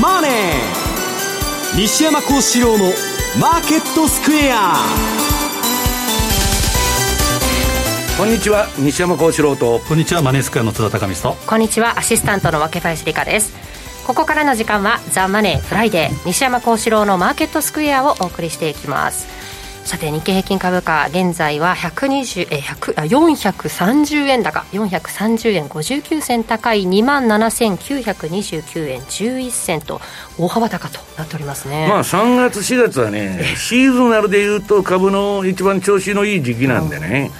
[0.00, 0.30] マネー」
[1.76, 4.88] 西山孝四郎の「マーケットスクエア」
[8.18, 9.80] こんにちは西山孝四郎と。
[9.88, 11.36] こんにちはマネースクエアの津田隆光と。
[11.46, 13.54] こんにちはアシスタントの若林理香です。
[14.06, 19.26] ここからの時間は「ザ・マネーフライデー西山孝四郎のマーケットスクエア」をお送りしていきます
[19.84, 24.60] さて日経平均株価現在は120え100あ430円高。
[24.72, 30.00] 430円59銭高い2万7929円11銭と
[30.38, 31.88] 大幅高となっておりますね。
[31.88, 37.32] まあ3月4月はねシーズナルでいうと株の一番調子のいい時期なんでね、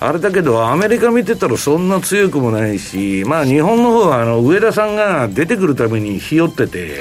[0.00, 7.00] あれだけど、アメリカ見てたらそんな強くもないし、まあ、日本の方はあの上田さんが出てくるためにひよってて、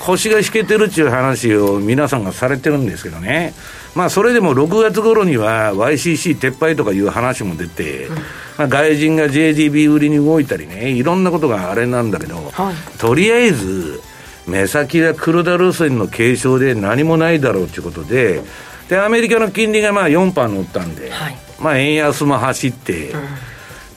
[0.00, 3.54] 腰が引けてるっていう話を皆さんがされてるんですけどね、
[3.94, 8.08] まあ、それでも6月頃には YCC 撤廃とかいう話も出て、
[8.56, 12.98] まあ、外人が JGB 売りに動いたりね、いろんなことがあれなんだけど、はい。
[12.98, 14.00] とりあえず、
[14.46, 18.42] 目先は黒田路線の継承で何もないだろうということで、
[18.88, 21.36] で、アメリカの金利がまあ4%乗ったんで、はい。
[21.60, 23.12] まあ、円安も走って、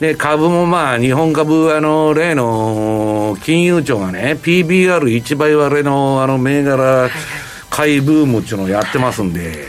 [0.00, 7.08] で、株もまあ、日本株、あの、例の、金融庁がね、PBR1 倍割れの、あの、銘柄、
[7.70, 9.66] 買いブームっていうのをやってますんで、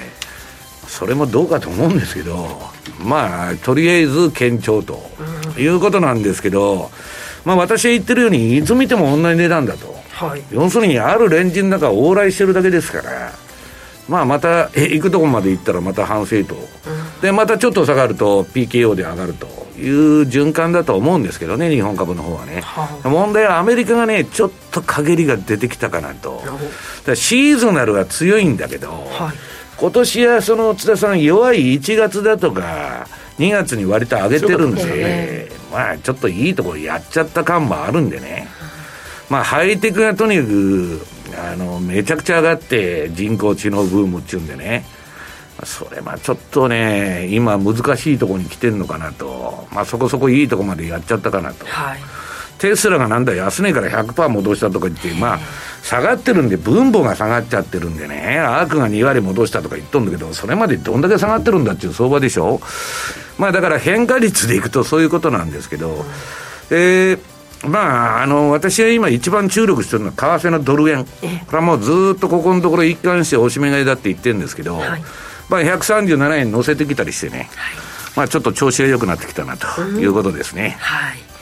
[0.87, 2.59] それもどうかと思うんですけど、
[3.03, 4.99] まあ、とりあえず堅調と
[5.59, 6.89] いうことなんですけど、
[7.43, 9.95] まあ、私が言ってるように、いつ見ても同じ値段だと。
[10.11, 10.41] はい。
[10.49, 13.31] 要するに、あるレンジの中を往来してるだけですから、
[14.09, 16.55] まあ、また、え行くとこまで行ったらまた反省と、
[17.21, 22.63] で、またちょっと下がると PKO で上がるという循環だと思うんですけどね、日本株の方はね。
[23.03, 26.43] 問題はアメリカがね、ちょっと陰りが出てきたかなと。
[27.05, 29.07] だシーズナルは強いんだけど、
[29.77, 33.07] 今年はその津田さん、弱い1月だとか、
[33.39, 38.47] 2月に割と上げてるんで、まあちょっといいところやっちゃった感もあるんでね。
[39.29, 41.01] まあ、ハイテクがとにかく、
[41.51, 44.85] あの、めちゃくちゃ上がって、人工知能ブームっていうんでね。
[45.57, 49.67] まあそれ、まあ、ちょっとね、今難しいところに来てるのかなと。
[49.71, 51.65] まあ、そこそこいいとこまでやっちゃったかなと。
[51.65, 51.99] はい
[52.57, 55.39] テスラがなんだ安値から100%戻したとか言って、まあ、
[55.83, 62.61] 下がってるんで、分母が下がっちゃってるんでね、アークが2割戻したとか言っとんだけど、それまでどんだけ下がってるんだっていう相場でしょ。
[63.37, 66.05] まあ、だから変化率でいくとそういうことなんですけど、
[66.71, 67.19] えー
[67.67, 71.05] まあ、あの、私が今一番注力してるのは為替のドル円。
[71.05, 71.09] こ
[71.51, 75.03] れはもうずーっとここのところ一貫しておしめ買いだって言ってるんですけど、はい
[75.49, 77.49] まあ137円乗せてきたりしてね、
[78.15, 80.77] まあちょっと調子が良くなってきたなということですね。
[80.79, 81.35] はい。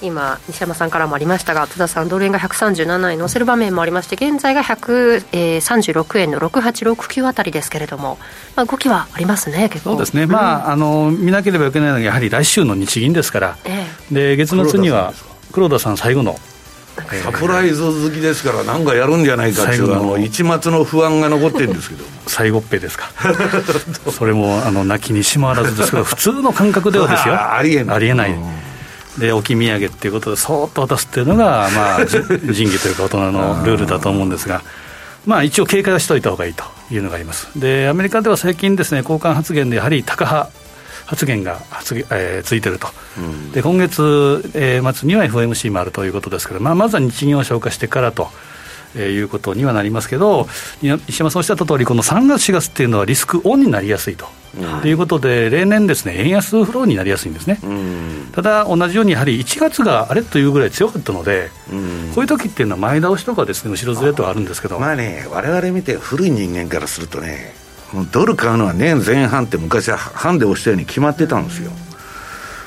[0.00, 8.18] 今西山さんからもありましたが戸田さんドル円が137円乗せる場面もありまして現在が136円の6869あたりですけれども、
[8.54, 9.90] まあ、動きはありますね結構。
[9.90, 15.12] そうですね、まああの見なければいけないのはやはり来週の日銀ですから、えで月末には
[15.52, 16.57] 黒田さん最後の、え
[17.24, 23.10] サプライズ好きですから、なんかやるんじゃないかっていう、あの一末の不安が残ってるんですけど、 最後っぺですか。
[24.10, 27.34] それもあの泣きにしもあらずですけど普通の感覚ではですよ。
[27.34, 27.96] ありえない。
[27.96, 28.58] ありえない、うん。
[29.18, 34.62] で置き土産っていうことでそーっと渡すっていうのが、まあ、じ仁義というか大人のルールだと思うんですが
[35.26, 37.48] まあ一応警戒はしておいた方がいいというのがあります。
[37.56, 40.50] でアメリカでは最近ですね交換発言でやはりタカ派
[41.08, 42.88] 発言が発言、えーついてると、
[43.54, 48.28] で今月、えー末には FOMC もあるということですけど、まあ、まずは日銀を消化してからと。
[48.96, 50.48] えーいうことにはなりますけど、
[50.80, 54.26] いや石山さんおっしゃった通り、この3月、4月っていうのはリスクオンになりやすいと、
[54.80, 57.60] ということで、例年ですね、円安フローになりやすいんですね。
[57.62, 58.28] うん。
[58.32, 62.12] ただ、同じようにやはり1月があれというぐらい強かったので、うん。
[62.14, 67.54] こういう時っていうのは前倒しとかですね、後ろずれとかあるんですけど、まあね、我々見て古い人間からするとね、
[68.12, 71.70] ドル買うのは年前半って昔は半で押したように決まってたんですよ。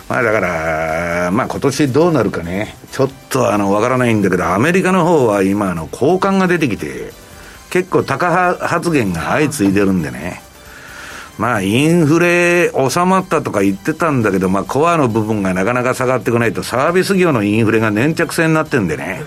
[0.09, 7.13] まあだから、まあ今年どうなるかね、ちょっとあの、わからないんだけど、アメリカの方は今あの、交換が出てきて、
[7.69, 10.41] 結構高派発言が相次いでるんでね。
[11.37, 19.23] まあ、インフレ収まったとか言ってたんだけど、まあ、コアの部分がなかなか下がってこないと、サービス業のインフレが粘着性になってんでね。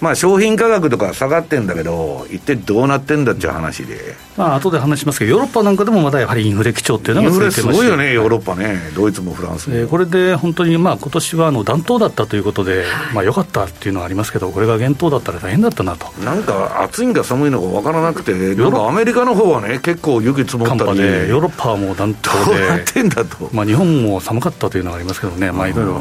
[0.00, 4.16] まあ、商品価格とか下がってんだけど、一体どうなってんだっていう話で。
[4.38, 8.78] まあ後で話しますけど、ヨーロッパなんかでもまだやはりインフレ基調っていうのが続いてますごいよね、ヨーロッパね。
[8.94, 9.76] ドイツもフランスも。
[9.76, 16.06] えーこれで本当にまあ今年はあの暖冬だったということで、まあ良かったっていうのはありますけど、これが厳冬だったら大変だったなと。
[16.22, 23.50] なんか暑いんか寒いのか分からなくて、なんかアメリカの方はね、結構雪積もったり、で、ヨーロッパはもう暖ど冬うなっで、 てんだと。
[23.52, 26.00] まあ、日本も寒かったというのがありますけどね、まあ、いろいろ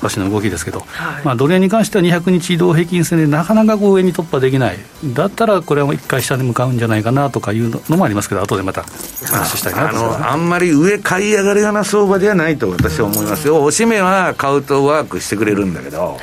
[0.00, 8.84] おかしな動きですけど、はいまあ、ドル円に関しては200日移動平均線でなかなかこう上に突破できない、だったらこれは一回下に向かうんじゃないかなとかいうのもありますけど、後でまた
[9.26, 16.18] 話したいなあとあんまり上買い上がりがな相場ではないと私は思いますよ、おしめは買うとワークしてくれるんだけど、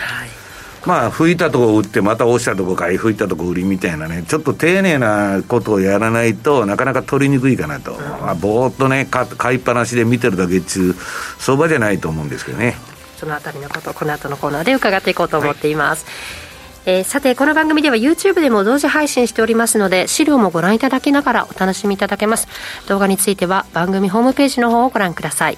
[0.86, 7.92] まあ、吹いたとこ売って、また落ちたとこ買い、吹いたとこ売りみたいなね、ちょっと丁寧なことをやらないとなかなか取りにくいかなと。
[8.22, 10.96] まあ、ぼーっとね、買いっぱなしで見てるだけっちゅう
[11.40, 12.78] 相場じゃないと思うんですけどね。
[13.18, 16.06] そのあたりのことをこの後のコーナーで伺っていこうと思っています。
[16.06, 16.47] はい
[16.90, 22.48] えー、さてこの番組では YouTube でも同時配信しておりますので資料もご覧いただきながらお楽しみいただけます。
[22.88, 25.58] 動画については番組ホームページの方をご覧ください。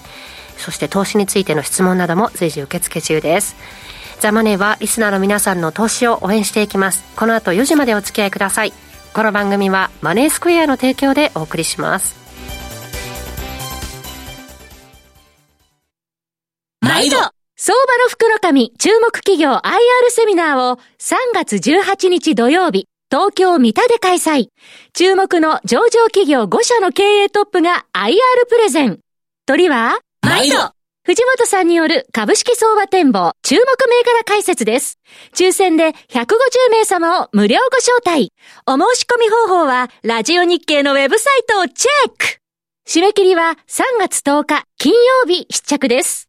[0.58, 3.56] そして投資についての質問なども随時受付中です。
[4.20, 7.04] ザ・マネーはリスナーの皆さんの投資を応援していきます。
[7.16, 8.74] この後4時までお付き合いください。
[9.14, 12.18] この番組はマネースクエアの提供でお送りします。
[16.82, 17.39] 毎度。
[17.62, 19.60] 相場の福の神注目企業 IR
[20.12, 24.48] セミナーを3月18日土曜日、東京三田で開催。
[24.94, 28.16] 注目の上場企業5社の経営トップが IR
[28.48, 29.00] プレゼン。
[29.46, 30.00] 鳥は？
[30.22, 30.72] 毎度
[31.04, 34.98] 藤本さんによる株式相場展望注目銘柄解説です。
[35.36, 36.28] 抽選で150
[36.72, 38.32] 名様を無料ご招待。
[38.68, 42.40] お申し込み方法はラジオ日経のウェブサイトをチェック
[42.88, 46.29] 締め切りは3月10日金曜日必着です。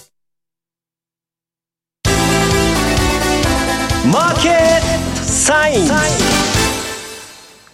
[4.11, 4.53] マーケッ
[5.15, 5.87] トサイン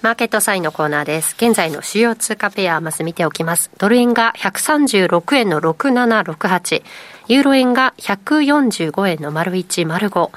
[0.01, 1.35] マーケットサインのコーナーです。
[1.37, 3.71] 現在の主要通貨ペア、まず見ておきます。
[3.77, 6.83] ドル円が136円の6768、
[7.27, 10.29] ユーロ円が145円の丸1丸5、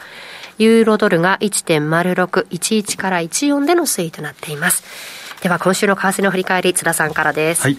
[0.58, 4.82] ユーロドルが1.0611から14での推移となっています。
[5.42, 7.62] では今週の為替の振り返り津田さんからです。
[7.62, 7.76] はい。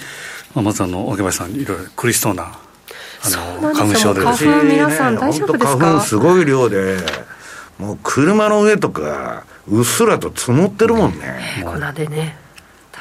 [0.53, 3.29] まずあの桶林さんいろいろ苦しそうなあ
[3.61, 5.77] の花粉症で花粉皆さん大丈夫ですか？
[5.77, 6.97] 花粉すごい量で。
[7.81, 11.63] もう車の上とか、うっすらと積もってるもんね。
[11.65, 12.37] 粉でね。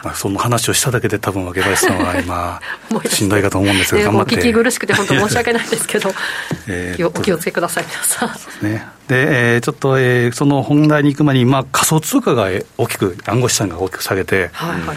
[0.03, 2.59] まあ、その話をしただけで多分若林さんは今
[3.06, 4.37] しんどいかと思うんですが、頑張って。
[4.37, 6.11] お聞き苦しくて本当申し訳ないですけど
[6.67, 8.31] えお気をつけください皆さん。
[8.71, 12.49] で、えー、ちょっと、えー、その本題に行く前に、まあ、仮想通貨が
[12.79, 14.97] 大きく暗号資産が大きく下げて、はいはい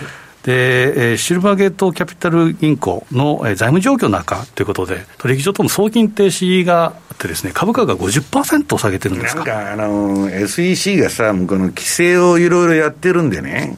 [0.52, 13.78] ー、シルバーゲートキャピタル銀行の、えー、財務状況の中ということで、取引所との送金停止があってですね、株価が50%下げてるんですかなんか、あの、SEC がさ、この規制をいろいろやってるんでね、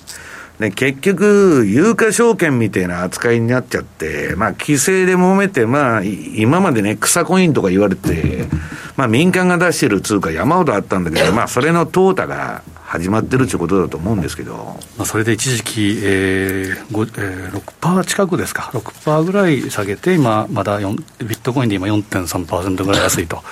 [0.60, 8.46] で結局、有価証券みたいな扱いになっちゃって、まあ、規制で揉めて、まあ、今までね、草コインとか言われて、
[8.96, 23.44] まあ、民間が出してる通貨山ほどあったんだけど、まあ、それの淘汰が始まってるということだと思うんですけど、まあ、それで一時期、えーえー、6%近くですか、6%ぐらい下げて、今、まだビットコインで今4.3%ぐらい安いと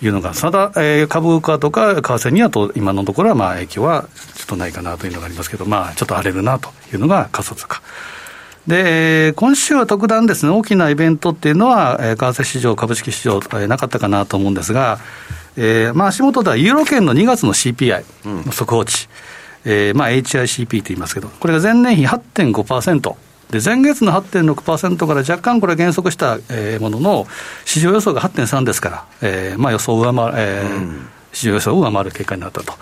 [0.00, 7.82] いうのが、ただ、えー、株価とか為替にはと、今のところはまあ影響はちょっとないかなというのがありますけど、まあ、ちょっと荒れるなというのが仮想通貨。
[8.66, 14.98] で、今週は特段ですね、大きなイベントっていうのは、えー、為替市場、株式市場、えー、なかったかなと思うんですが、
[15.56, 18.04] えー、まあ足元ではユーロ圏の2月の CPI
[18.46, 19.08] の速報値、
[19.64, 23.14] うん、えー、まあ HICP と言いますけど、これが前年比8.5%。
[23.50, 26.36] で前月の8.6%から若干これ減速した
[26.80, 27.26] ものの、
[27.64, 32.74] 市場予想が8.3ですから、えーまあ、予想を上回る、えー、うん、市場予想を上回る結果になったと。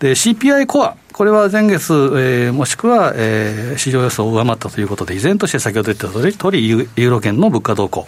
[0.00, 8.04] で CPI コア、これは前月、えー、もしくは、えー、市場予想を上回ったということで、依然として先ほど言った通り、ユーロ圏の物価動向、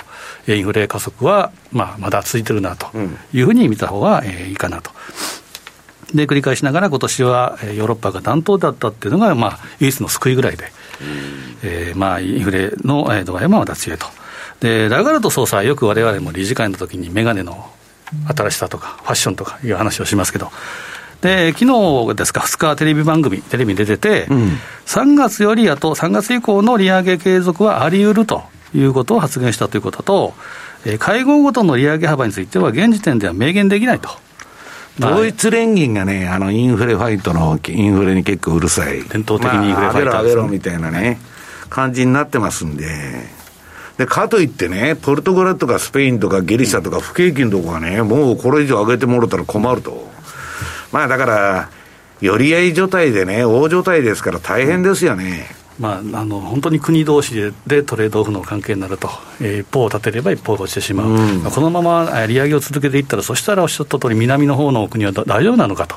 [0.49, 2.89] インフレ加速は、まあ、まだ続いてるなと
[3.33, 4.91] いうふうに見た方が、えー、いいかなと。
[6.15, 10.73] で、繰り返しながら、今年はヨーロッパが担当だったっていうのが、まあ、唯一の救いぐらいで、
[11.63, 14.07] えー、まあ、インフレの度合いもまだ強いと。
[14.59, 17.71] で、ラガルド総裁、よくわれわれも理事会の時に、メガネの
[18.37, 20.51] 新しさとか、ファッションとかいう話をしますけど、
[21.27, 21.67] で昨
[22.09, 30.35] 日ですか、2日テレビ番組、テレビに出てて、うん、3月よりあと、3月以降の利上げ継続はあり得るということを発言したということと、
[30.85, 34.09] え会合ごとの利上げ幅については、現時点では明言できないと。
[35.01, 41.19] ドイツ連銀がね、あのインフレファイトのインフレに結構うるさい、伝統的にインフレファイト、まあ、上げろ上げろみたいなね、
[41.69, 42.87] 感じになってますんで。
[43.99, 50.16] で、かといってね、ポルトガルとかスペインとかギリシャとか不景気のとこがね、もうこれ以上上げてもらったら困ると。
[50.97, 51.69] まあだから、
[52.23, 55.45] 寄り合い状態でね、大状態ですから大変ですよね。
[55.79, 59.11] まあ、あの本当に国同士ででトレードオフの関係になると、
[59.43, 65.97] えー、一方を立てれば一方が落ちてしまう、うん、このまま利上げを続けていったら、そしたらおっしゃった通り、南の方の国は大丈夫なのかと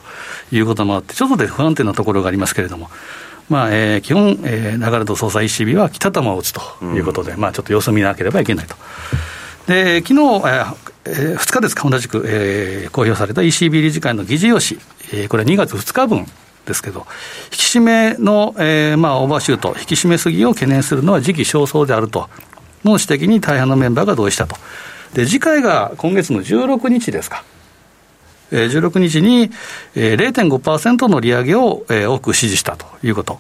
[0.52, 2.90] いうこともあって、ちょっとで不安定なところがありますけれども。
[3.48, 8.76] まあえー、基本、えー、流れと総裁 ECB は北玉を打つということで、うん、まあ、ちょっと様子を見なければいけないと。
[9.70, 10.42] で昨日、
[11.06, 14.82] えー、2日ですか、同じく、えー、公表された ECB 理事会の議事要旨、
[15.14, 16.26] えー、これは2月2日分
[16.66, 17.06] ですけど、
[17.46, 22.30] 引き締めの、えーまあ、オーバーシュート、引き締めすぎを懸念するのは時期尚早であると
[22.84, 24.56] の指摘に大半のメンバーが同意したと。
[25.14, 27.44] で、次回が今月の16日ですか。
[28.52, 29.52] えー、16日に、
[29.94, 33.38] えー、0.5%の利上げを、えー、多く支持したということ。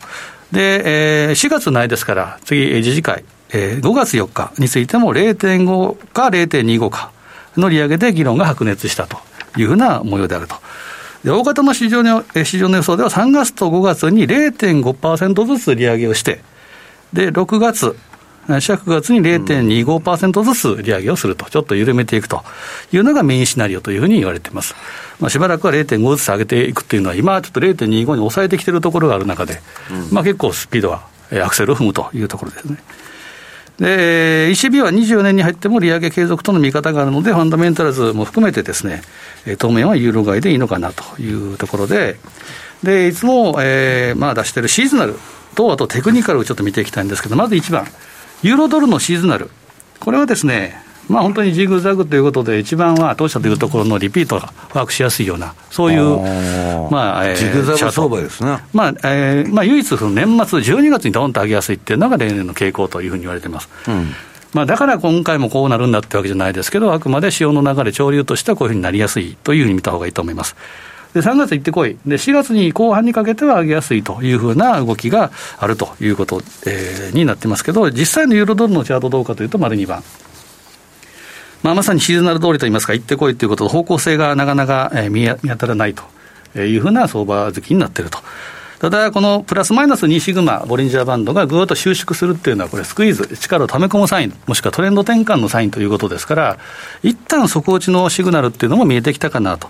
[0.51, 7.11] で、えー、4月ないですから、次、次次回、えー、5月4日についても0.5か0.25か
[7.57, 9.17] の利上げで議論が白熱したと
[9.57, 10.55] いうふうな模様であると。
[11.23, 16.41] で大型の市場の市場の予想では、3月と5月に0.5%ずつ利上げをして、
[17.11, 17.97] で6月、
[18.47, 22.43] 4、9月に0.25%ずつ利上げをすると、ちょっと緩めていくと
[22.93, 24.75] いうのがメインシナリオというふうに言われています。
[25.19, 29.59] まあ、しばらくは0.5ずつ上げていくっていうのは、今はちょっと0.25に抑えてきてるところがある中で、
[30.11, 32.77] まあ、結構スピードはアクセルを踏むというところですね。
[33.79, 39.01] で、ECB は24年に入っても利上げ継続との見方があるので、ファンダメンタルズも含めてですね、
[39.57, 42.17] 当面はユーロ買いでいいのかなというところで、
[42.83, 45.15] で、いつも、えー、まあ出してるシーズナル
[45.55, 47.87] と、あとテクニカルをちょっと見ていきたいんですけど、まず1番、
[48.43, 49.49] ユーロドルのシーズナル。
[49.99, 56.19] これはですね、まあ、本当にジグザグということで、一番は当社というところのリピートがワークしやすいような、そういう、
[56.91, 58.59] まあ、えー、ジグザグ相場ですね。
[58.73, 63.69] まあ、えー、まあ、唯一、年末、12月にドンと上げやすいっていうのが例年の傾向というふうに言われてます。
[63.87, 64.13] うん
[64.53, 70.55] まあ、だから今回もこうなるんだってわけじゃないですけど、あくまで潮の流れ、潮流としてはこういうふうになりやすいというふうに見たほうがいいと思います。
[71.13, 80.03] で3月行ってこいで、4月に後半にかけては上げやすいというふうな動きがあるということ、えー、になってますけど、実際のユーロドルのチャートどうかというと、丸2番。
[81.63, 86.03] まあ、まさにシーズナル通りといいますか、行ってこいということ方向性がなかなか、えー、見当たらないと
[86.59, 88.19] いうふうな相場好きになっていると。
[88.79, 96.57] ただ、このプラスマイナス2シグマ、ボリンジャーバンドがぐーっと収縮するっていうのは、これ、スクイーズ、力を溜め込むサイン、もしくはトレンド転換のサインということですから、
[97.03, 99.67] 一旦底打ちのシグナルっていうのも見えてきたかなと。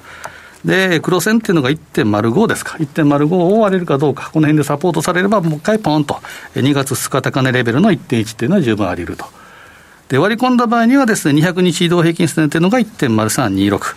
[0.63, 6.19] で、黒線っていうのが1.05ですか、1.05を割れるかどうか、この辺でサポートされれば、もう一回ポンと、
[6.53, 9.38] 2月2日高値レベルの1.1っていうのは十分あり得ると。
[10.09, 13.95] で、割り込んだ場合にはですね、200日移動平均線というのが1.0326。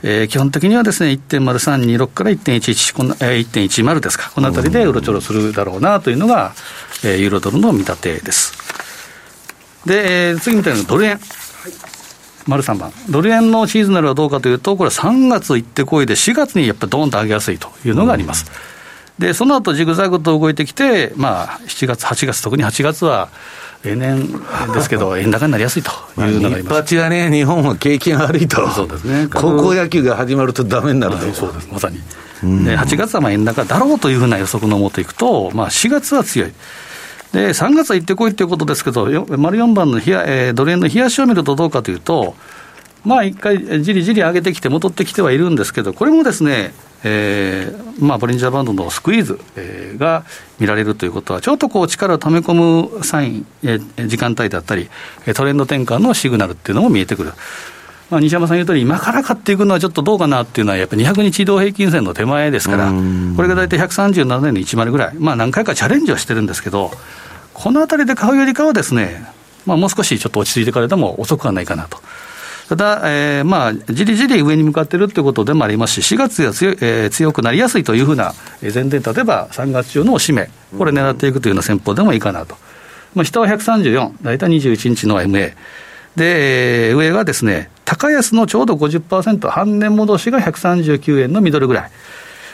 [0.00, 6.52] えー、基本的にはですね、1.0326から1.11、こんな、えー、1.10ですか、このあたりでうろちょろするだろうなというのが、
[7.02, 8.52] えー、ユーロドルの見立てです。
[9.86, 11.18] で、えー、次みたいなドル円。
[12.46, 18.46] 丸3番、ドル円のシーズナルはどうかというと、これ3月行ってこいで、4月にやっぱりドーンと上げやすいというのがあります。
[19.18, 23.28] で、その後ジグザグと動いてきて、まあ、7月、8月、特に8月は、
[23.84, 24.28] 例年
[24.74, 26.96] ですけど、 円高になりやすいというのがあります。
[26.96, 28.68] がね、日本は景気が悪いと。
[28.70, 29.28] そうですね。
[29.32, 31.32] 高校野球が始まるとダメになると。
[31.32, 31.98] そうです、まさに。
[32.64, 36.52] で、8月はまあ円高だろうというふうな予測のもといくと、まあ4月は強い。
[37.32, 39.06] で、3月は行ってこいということですけど、
[39.36, 42.34] 丸4番の冷や、えー、ドル円の冷やしを見るとどうかというと、
[43.04, 46.72] まあ一回じりじり上げてきて戻ってきてはいるんですけど、これもですね、
[47.04, 50.24] えーまあ、ボリンジャーバンドのスクイーズ、えー、が
[50.58, 52.54] 見られるということは、ちょっとこう力をため込
[52.98, 54.88] むサイン、えー、時間帯だったり、
[55.34, 57.32] トレンド転換のシグナルっていうのも見えてくる。
[58.10, 62.90] まあ、西山さん言うとおり、今から買っていくのはちょっとどうかなっていうのは、やっぱり200日移動平均線の手前ですから、
[63.36, 66.90] これが大体137年の10ぐらい、まあ、何回かチャレンジはしてるんですけど、
[67.52, 69.24] このあたりで買うよりかはですね、
[69.66, 71.98] まあ、もう少しちょっと落ち着いてからでも遅くはないかなと。
[72.68, 82.56] ただ、えー、まあ、じりじり上に向かっているってことでもありますし、4月が強,、えー、強くなりやすいというふうな前提、例えば3月中の締め、これ狙っていくというような戦法でもいいかなと。
[83.14, 85.54] まあ、下は134、大体21日の MA。
[86.14, 91.90] で、上がですね、高安のちょうど50%、半年戻しが139円のミドルぐらい。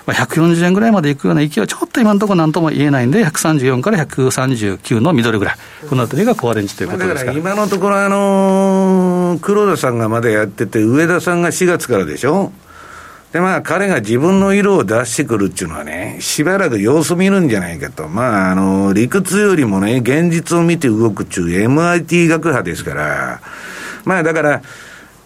[0.07, 5.57] まあ、140円ぐらいまでいくような勢いはちょっと今のところなんとも言えないんで、134から139のミドルぐらい、
[5.89, 8.84] このあたりがコアレンジということですから今のところ、あのー、
[9.39, 12.53] 黒田さんがまだやってて、上田さんが4月からでしょ？
[13.33, 18.07] で、まあ、彼が自分の色を出してくるっていうのはね、しばらく様子見るんじゃないかと。
[18.07, 23.41] まあ、あの、理屈よりもね、現実を見て動くっていう MIT 学派ですから、
[24.05, 24.63] まあ、だから、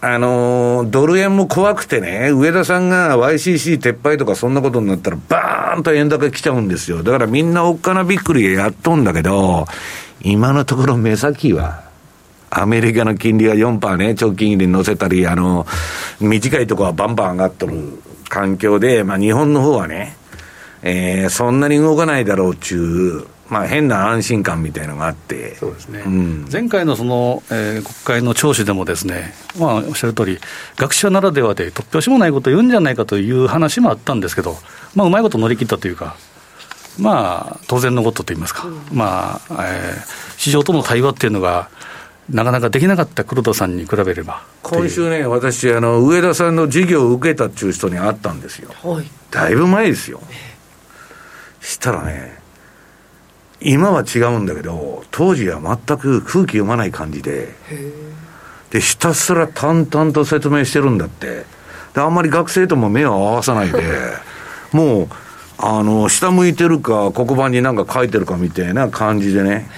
[0.01, 7.03] あの、ドル円も怖くてね、上田さんが YCC 撤廃とかそんなことになったら、バーンと円高来ちゃうんですよ。
[7.03, 9.67] だからみんなおっかなびっくりやっとんだけど、
[10.21, 11.88] 今のところ目先は、
[12.49, 15.65] アメリカの金利が4%ね、長期金利に乗せたり、あの、
[16.19, 20.15] 短いところはバンバン上がっとる環境で、まあ日本の方はね、
[20.81, 26.47] えー、そんなに動かないだろうっていう、まあ、変な安心感みたいのがあって、そうですね、うん。
[26.51, 30.39] 前回のその、えー国会の聴取でもですね、まあ、おっしゃる通り、
[30.77, 34.57] 学者ならではで突拍子もないことを言うんじゃないかという話もあったんですけど、
[34.93, 36.15] まあ、うまいこと乗り切ったというか、
[36.99, 41.69] まあ、当然のことといいますか、まあ、えー市場との対話っていうのが、
[42.31, 44.43] なかなかできなかった黒田さんに比べれば。
[44.61, 48.71] 今週ね、私あの、上田さんの授業を受けたっていう人に会ったんですよ。
[48.83, 50.21] はいだいぶ前ですよ。
[51.61, 52.39] したらね、
[53.61, 57.53] 今は違うんだけど、当時は全く空気読まない感じで、
[58.71, 61.45] で、ひたすら淡々と説明してるんだって。
[61.93, 63.81] で、あんまり学生とも目を合わさないで、
[64.71, 65.07] もう、
[65.57, 69.69] あの、下向いてるか、黒板になんか書いてるかみたいな感じでね、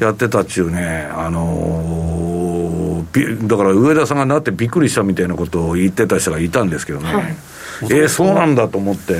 [0.00, 7.36] やってたっちゅうね、あのーだから上田さんがなってびっくりしたみたいなことを言ってた人がいたんですけどね、
[7.84, 9.14] えーそうなんだと思って、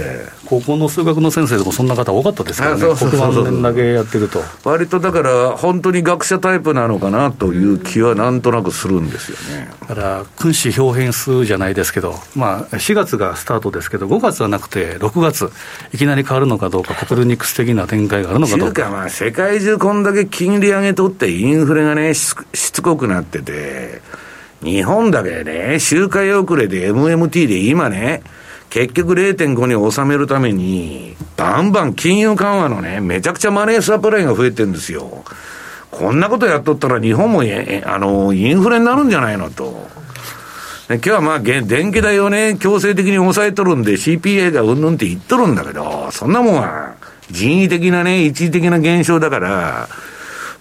[0.47, 4.43] 高校の数学の先生でもそんな方多かったですからね、あそうそうそうそう黒板だけやってると。
[4.65, 9.71] 割とだから、本当に学者タイプなのかなという気はなんとなくするんですよね。
[9.89, 15.51] だから、君子表変数じゃないですけど、まあ、4月がスタートですけど、5月はなくて、6月、
[15.93, 18.83] いきなり変わるのかどうか、コペルニクス的な展開があるのかどうか。
[18.83, 24.01] 中まあ世界中こんだけ金利上げとってインフレがねしつしつこくなってて
[24.63, 28.23] 日本だけね周回遅れで MMT で今ね
[28.71, 35.25] 結局0.5に収めるためにバンバン金融緩和のねめちゃくちゃマネーサプライが増えてるんですよ。
[35.91, 39.89] こんなことやっとったら日本もえあのインフレになるんじゃないのと。
[40.89, 46.97] 今日はまあ、電気代をね、強制的に抑えとるんで CPA がうんぬんって言っとるんだけど、そんなもんは
[47.31, 49.89] 人為的なね、一時的な現象だから、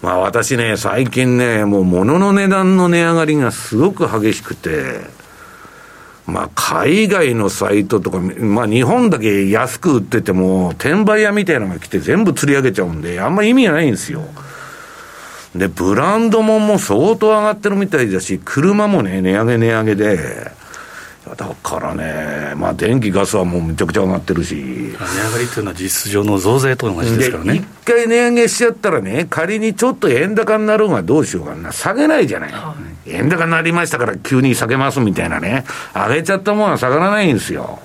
[0.02, 5.00] まあ私ね、最近ね、もう物の値段の値上がりがすごく激しくて、
[6.30, 14.22] まあ海外のサイトとか、まあ日本だけ安く売ってても、転売屋みたいなのが来て全部釣り上げちゃうんで、あんま意味がないんですよ。
[15.54, 20.52] で、ブランドもんも相当上がってるみたいだし、車もね、値上げ値上げで、
[21.36, 27.68] だからね、まあ電気、ガスはもうめちゃくちゃ上がってるし、値上がりというのは実質上の増税と同じですからで、一ね。
[27.84, 32.52] 回値上げしちゃったらね、仮にちょっと円高になるのはどうしようかな、下げないじゃない。
[33.10, 37.80] 円高になりましたから急に下げますみたいなね、上げちゃったものは下がらないんですよ。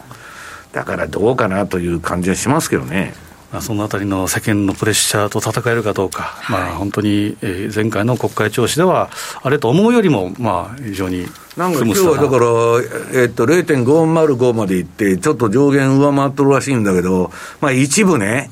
[0.72, 3.14] だからどうかなという感じはしますけどね。
[3.52, 9.10] まあ、そのあたりの世間のプレッシャーと戦えるかどうか、まあ、本当に、えー前回の国会聴取では、
[9.42, 18.52] あれと思うよりも、まあ、非常になんか今日はだから、えっと、0.505までいって、ちょっと上限上回ってるらしいんだけど、まあ一部ね、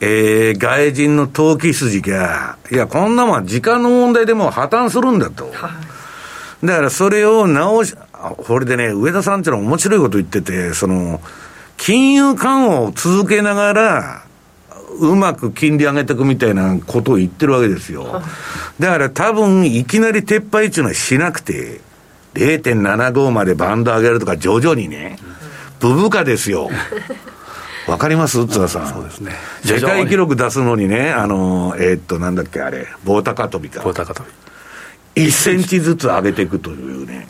[0.00, 5.52] えー、外人の投機筋が、いや、こんなもん時間の問題でもう破綻するんだと。
[6.64, 11.20] だからそれを直し、あこれでね、上田さんっていうのは面白いこと言ってて、その、
[11.76, 14.22] 金融緩和を続けながら、
[15.00, 18.20] うまく金利上げていくみたいなことを言ってるわけですよ。
[18.78, 21.80] だから多分、いきなり撤廃っていうのはしなくて、
[22.34, 25.18] 0.75までバンド上げるとか徐々にね、
[25.80, 26.68] ブブカですよ。
[27.88, 28.46] わかります？
[28.46, 28.88] 津田さん。
[28.92, 29.32] そうですね
[29.64, 33.80] 世界記録出すのにね、あの、えーっと、なんだっけ、あれ、棒高跳びか。
[33.82, 34.26] 棒高跳び
[35.26, 37.28] 1センチずつ上げていくというね。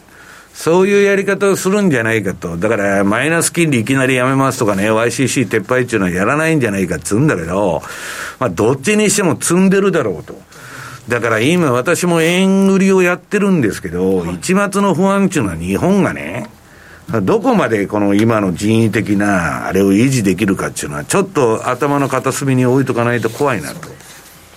[0.54, 2.58] そういうやり方をするんじゃないかと。
[2.58, 7.82] だから、マイナス金利いきなりやめますとかね、YCC 撤廃っていうのはやらないんじゃないかっつうんだけど、
[8.38, 10.38] まあ、どっちにしても積んでるだろうと。
[11.08, 16.50] だから今私も円売りをやってるんですけど、一末の不安っていうのは日本がね、
[17.22, 23.88] どこまでこの今の人為的なあれを維持できるかっていうのは、ちょっと頭の片隅に置いとかないと怖いなと。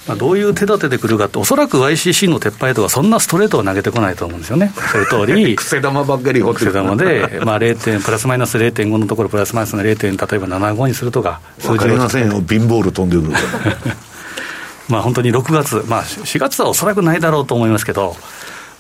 [0.08, 7.78] まあ、どういう手立てでくるかって、おそらく YCC の撤廃とか、そんなストレートは投げてこないと思うんですよね、それ通り、 癖玉ばっかり癖玉で、まあ、0.
[7.78, 9.86] 点プラスマイナス0.5のところ、プラスマイナスの 0.
[9.86, 13.40] 例えば75にするとか、わかりませんよ、ビンボール飛んでくるか
[13.70, 13.96] ら。
[14.90, 18.18] まあ、本当に6月、まあ、4月はおそらくないだろうと思いますけど、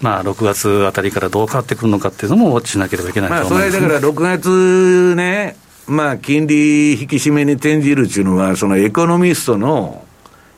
[0.01, 5.55] まあ、6月あたりからどう変わってくるのかっていうのもウォッチしなければいけないまあ、と思います、それだから6月ね、
[5.87, 10.03] まあ、金利引き締めに転じるっていうのは、そのエコノミストの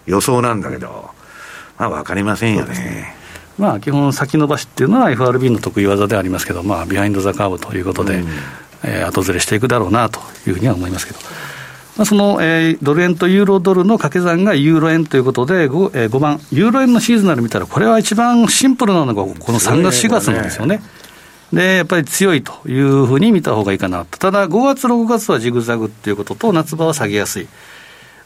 [0.05, 1.09] 予想なんだけど、
[1.77, 3.15] まあ、わかりませんよね。
[3.57, 8.23] まあ、基本、先延ばしっていうのは FRB の得意技でありますけど、まあ、ビハインド・ザ・カーブということで、
[8.83, 11.19] えー後ずれしていくだろうなというふうには思いますけど。
[11.97, 20.83] まあ、その、えードル円とユーロドルの掛け算がユーロ円ということで 5,、えー5番、ユーロ円のシーズナル見たら、これは一番シンプルなのが、この3月、4月なんですよね。
[21.53, 24.17] で、やっぱり強いというふうに見た方がいいかなと。
[24.17, 27.47] ただ、5月、6月はジグザグっていうことと、夏場は下げやすい。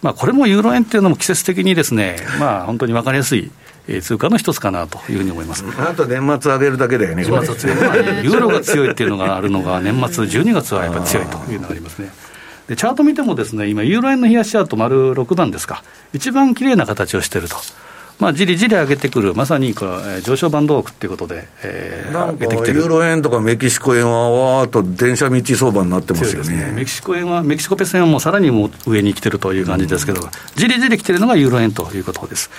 [0.02, 3.52] まあ、これもユーロ円っていうのも季節的にですね、まあ、本当に分かりやすい
[3.90, 5.66] えー通貨の一つかなというふうに思います。
[5.80, 12.12] あと年末上げるだけだよね、年末は強い、まあユーロが強いっていうのがあるのが、年末、12月はやっぱり強いというのがありますね。
[12.68, 15.84] でチャート見てもですね、今、ユーロ円の冷やしチャート丸6番ですか、
[16.14, 17.56] 一番綺麗な形をしていると。
[18.20, 26.86] まあ、じりじり上げてくる、まさにこの、えー上昇バンドークっていうことで、えーなんかユーロ円とかメキシコ円はわーっと電車道相場になってますよそうですね、メね。
[26.86, 30.22] キシコ円は、メキシコペソ円はもうさらにもう上に来てるという感じですけど、
[30.56, 32.50] じりじり来てるのがユーロ円ということです。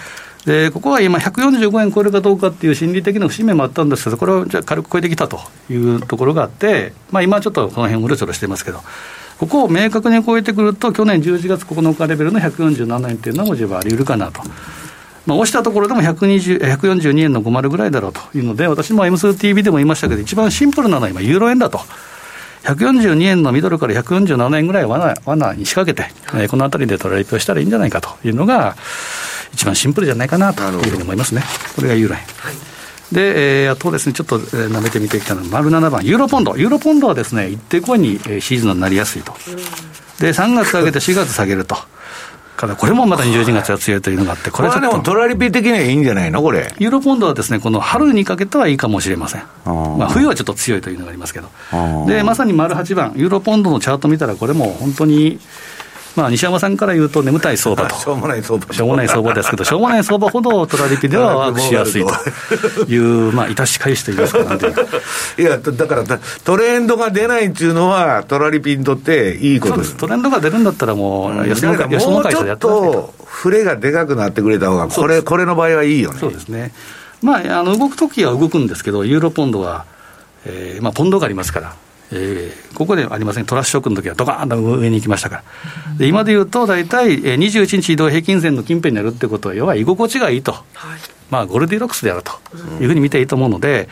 [0.47, 8.81] でここは今、145円超えるかどうかっていう心理的な節目もあったんですけど、これをじゃあ軽く超えてきたというところがあって、まあ、今はちょっとこの辺うろちょろしてますけど、
[9.39, 14.43] ここを明確に超えてくると、去年11月9日レベルの147円っていうのも十分あり得るかなと。
[15.27, 21.81] まあ、押したところでも120え142円の50ぐらいだろうというので、私も M2TV でも言いましたけど、一番シンプルなのは今、ユーロ円だと。
[22.65, 28.77] 142円のミドルから147円ぐらい罠罠に仕掛けて、えーこのあたりでトラリピをしたらいいんじゃないかというのが、
[29.55, 31.43] 一番シンプルじゃないかなというふうに思いますね。
[31.75, 32.21] これがユーロ円。
[33.13, 36.57] で、えーあとですね、ちょっと、えー舐めてみてきたのは、丸7番、ユーロポンド。
[36.57, 39.35] ユーロポンドはですね、一定コインに、えーシーズンになりやすいと。
[40.19, 41.77] で、3月上げて4月下げると。
[42.61, 44.87] からこれもまた12月が強いというのがあって、ここれはで。
[44.87, 46.73] もトラリピ的にはいいんじゃないのこれ？
[46.79, 49.43] ユーロポンドはですね、この春にかけてはいいかもしれません。
[49.65, 51.49] ーまあ、冬はちょっと強いというのがありますけど。
[52.07, 55.41] で、まさに丸8番、ユーロポンドのチャート見たら、これも本当に、
[56.17, 57.95] まあ、西山さんから言うと眠たい相場と。
[57.99, 58.73] しょうもない相場。
[58.73, 64.83] しょうもない相場ですけど、しょうもない相場ほどトラリピではワークしやすいという、 まあ、いたし返しといいますか、なんていうか。
[65.39, 69.69] いや、だからだトレンドが出ないっていうのは、トラリピにとっていいこ。
[69.69, 69.97] とですす。
[69.97, 72.59] トレンドが出るんだったらもう、安だから野会、安野もうちょっ。
[72.59, 76.19] と、触れがでかくなってくれた方が、これ、これの場合はいいよね。
[76.19, 76.73] そうですね。
[77.23, 79.85] まあ、あの動くときは動くんですけど、ユーロポンドは、
[80.45, 81.75] えーまあ、ポンドがありますから、
[82.13, 85.43] えーここではありません、トラッシュショックの時はドカーンと上に行きましたから、
[85.99, 90.55] で今で言うと、大体えー21日移動平均線の近辺になるってことは、要は居心地がいいと、
[91.31, 92.33] まあ、ゴルディロックスであると
[92.81, 93.89] いうふうに見ていいと思うので、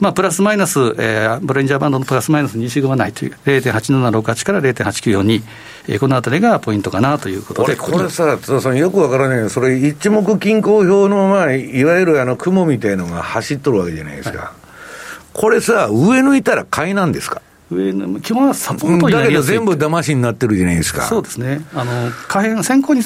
[0.00, 5.42] まあ、プラスマイナス、えー、ボレンジャーバンドのプラスマイナス2シグマないという、0.8768から0.894
[5.88, 14.52] えーこのあたりがポイントかなということで、これ、これさ、津田さん、よくわからないけど、それ、一目均衡表の、まあ、いわゆるあの雲みたいのが走っとるわけじゃないですか。
[15.32, 17.40] これさ、上抜いたら買いなんですか？
[17.70, 19.48] 上の基本はサポートになだけどりやすい。
[19.56, 21.02] 全部騙しになってるじゃないですか。
[21.02, 23.02] そうですね、あの下辺、先行に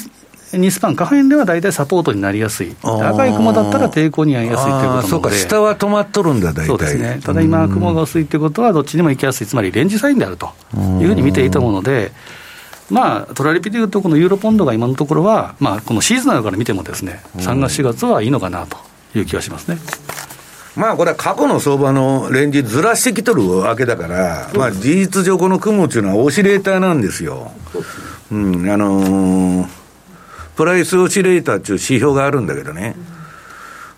[0.51, 6.67] 2スパン、下辺では大体サポートになりやすい、赤い雲だったら抵抗に遭いやすいということなのそうか、下は止まっとるんだ、大体。
[6.67, 10.51] そうですね、ただ今、雲が薄いということは、どっちにも行きやすい、つまりレンジサインであると
[10.99, 12.11] いうふうに見ていいと思うので、
[12.89, 18.77] まあ、トラリピでいうと、このユーロポンドが今のところは、まあ、このシーズナルから見てもですね、3月、4月はいいのかなと
[19.15, 19.77] いう気はしますね。
[20.75, 27.51] まあこれは過去の相場のレンジずらしてきとるわけだから、まあ事実上この雲っていうのはオシレーターなんですよ。
[28.31, 29.81] うん、あのー
[30.55, 32.95] プライスオシレーターっていう指標があるんだけどね。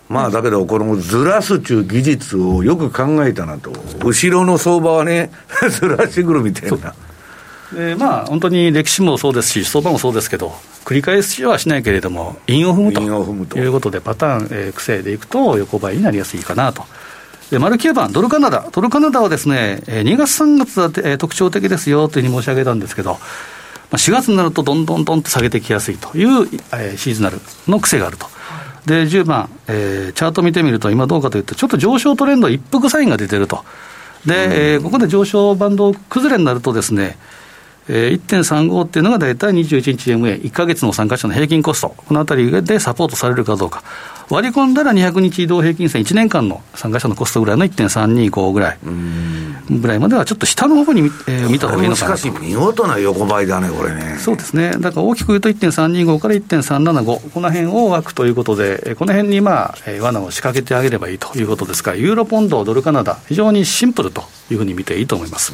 [0.08, 3.72] まあだけど、このずらすっていう技術をよく考えたなと。
[4.04, 5.30] 後ろの相場はね、
[5.68, 6.94] ずらしてくるみたいな。
[7.72, 16.84] でまあ、本当に歴史もそうですし、相場もそうですけど、繰り返しはしないけれども、韻を踏むと韻を踏むということで、パターン、えー癖でいくと、横ばいになりやすいかなと。
[17.50, 18.66] で、丸9番、ドルカナダ。
[18.70, 23.18] ドルカナダはですね、えー2月、3月は、えー特徴的ですよというふうに申し上げたんですけど、ま
[23.92, 28.26] あ4月になるとどんどんどんと下げてきやすいという、えーシーズナルの癖があると。
[28.86, 33.64] で、10番、えーチャート見てみると、今どうかというと、ちょっと上昇トレンド一服サインが出てると。
[34.26, 37.16] で、えーここで上昇バンド崩れになるとですね、
[37.88, 43.82] えー1.35っていうのが大体21日 MA、1か月の参加者の平均コスト、このあたりでサポートされるかどうか、
[44.30, 48.78] 割り込んだら200日移動平均線、1年間の参加者のコストぐらいの1.325ぐらい、
[49.70, 52.16] ぐらいまではちょっと下の方に見,、えー見た方がいいのかなと。
[52.16, 52.42] しかし。
[52.42, 54.16] 見事な横ばいだね、これね。
[54.18, 65.52] そうですね、だから大きく言うと1.325から1.375、この辺を枠ということで、えーこの辺にまあ、えー罠を仕掛けてあげればいいということですから、ユーロポンド、ドルカナダ、非常にシンプルというふうに見ていいと思います。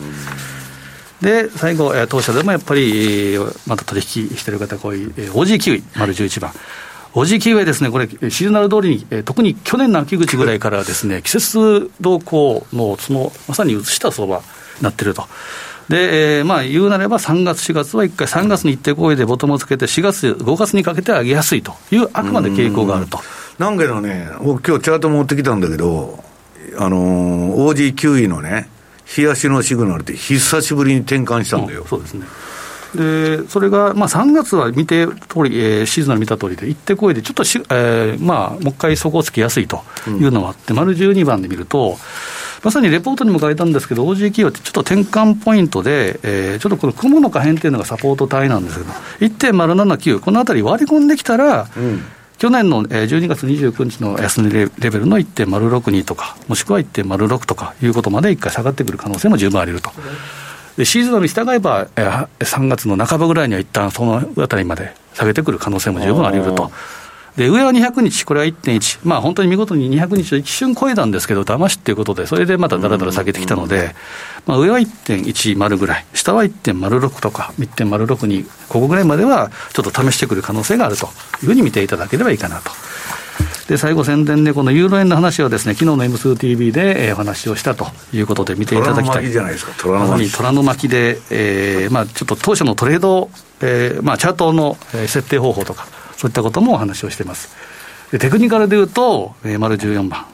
[1.21, 6.53] で、最後、えー当社でもやっぱり、えーまた取引してる方が多い、えー OG キウイ、丸11番。
[7.13, 14.43] OG キウイはですね、これ、シーズナル通りに、えー特に去年の秋口ぐらいからですね、季節動向の、その、まさに移した相場に
[14.83, 15.27] なってると。
[15.89, 23.21] で、えーまあ、言うなれば3月、4月は1回、3月に一定行為でボトムをつけて、4月、5月にかけて上げやすいという、あくまで傾向があると。
[23.59, 26.23] なんけどね、僕今日チャート持ってきたんだけど、
[26.79, 28.69] あのー、OG9 位のね、
[29.17, 31.85] 冷やしのシグナルって久しぶりに転換したんだよ。
[31.89, 32.27] そうですね。
[32.95, 41.99] で、それが、まあ、3月は見て通り、えーシーズナル見た通りで、一定超えで、ちょっとし、えーまあ、もう一回底つきやすいというのがあって、丸12番で見ると、
[42.63, 51.69] まさにレポートにも書いたんですけど、OG 企業ってちょっと転換ポイントで、えーちょっとこの雲の可変っていうのがサポート帯なんですけど、1.079、このあたり割り込んできたら、
[52.41, 59.93] 去年の12月29日の安値レベルの1.062とか、もしくは1.06とかいうことまで一回下がってくる可能性も十分あり得ると。
[60.79, 66.73] でシーズンに従えば、えー、3月の半ばぐらいには一旦そのあたりまで下げてくる可能性も十分あり得ると。
[67.41, 73.95] で上は200日、これは1.1、まあ、本当に見事に200日を一瞬超えたんですけど、騙しっていうことで、それでまただらだら下げてきたので、
[74.45, 81.09] まあ、上は1.10ぐらい、下は1.06とか1.06に、ここぐらいまではちょっと試してくる可能性があるとい
[81.45, 82.73] うふうに見ていただければいいかなと。
[83.69, 89.23] で最後、宣伝で、このユーロ円の話はですね、昨日の M2TV で、えー、お話をしたということで見ていただきたい。
[89.23, 90.31] 虎の巻じゃないですか、虎の巻。
[90.31, 93.31] 虎の巻で、えー、まあ、ちょっと当初のトレード、
[93.63, 94.77] えー、まあ、チャートの
[95.07, 95.87] 設定方法とか、
[96.21, 97.57] そういったこともお話をしています。
[98.13, 100.27] でテクニカルでいうと、えー、丸14番。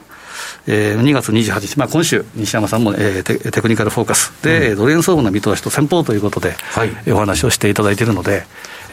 [0.67, 8.43] えー、2月28日、まあ、今週、西山さんも、えー、テテクニカルフォーカスで、うん、ドル円相場の見通しと先方ということで、はい、お話をしていただいているので、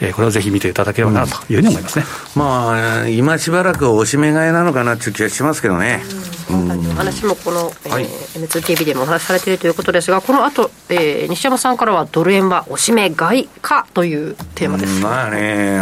[0.00, 2.04] えー、これをぜひ見ていただければなというふうに思いますね、
[2.36, 6.02] うん、まあ、今しばらくおしめ買いなのかなという気がしますけどね。
[6.48, 15.02] 今回の話もこの、えーはい、N2TV でもお話しされているということですが、この後、えー、西山さんからはドル円はおしめ買いかというテーマです。
[15.02, 15.78] まあね、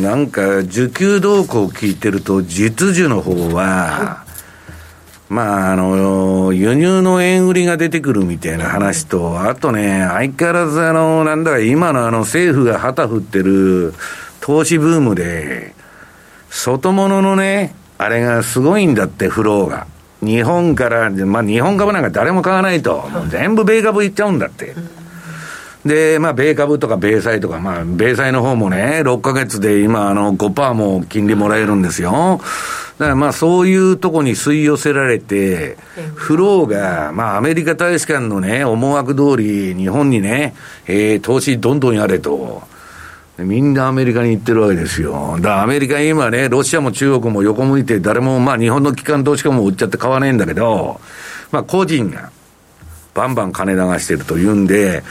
[0.00, 4.23] なんか需給動向を聞いてると、実需の方は、はい
[5.34, 13.94] まあ、あの、輸入の円売りが出てくるみたいな話と、あとね、相変わらずあの、なんだか今のあの政府が旗振ってる
[14.38, 15.74] 投資ブームで、
[16.50, 19.88] 外物のね、あれがすごいんだって、フローが。
[20.22, 24.76] 日本から、まあ日本株なんか誰も買わないと、全部米株いっちゃうんだって。
[25.84, 32.40] で、まあ、米株とか米債とか、まあ、米債の方もね、6ヶ月で今、あの、5%も金利もらえるんですよ。
[32.98, 35.76] だからまあ、そういうとこに吸い寄せられて、
[36.14, 40.54] フローが、まあ、アメリカ大使館のね、思惑通り、日本にね、
[40.86, 42.62] えー、投資どんどんやれと。
[43.36, 45.34] みんなアメリカに行ってるわけですよ。
[45.38, 51.00] だからアメリカ今ね、ロシアも中国も横向いて、誰も、まあ日本の機関投資家も売っちゃって買わねえんだけど、
[51.50, 52.30] まあ個人が、
[53.12, 55.02] バンバン金流してるというんで、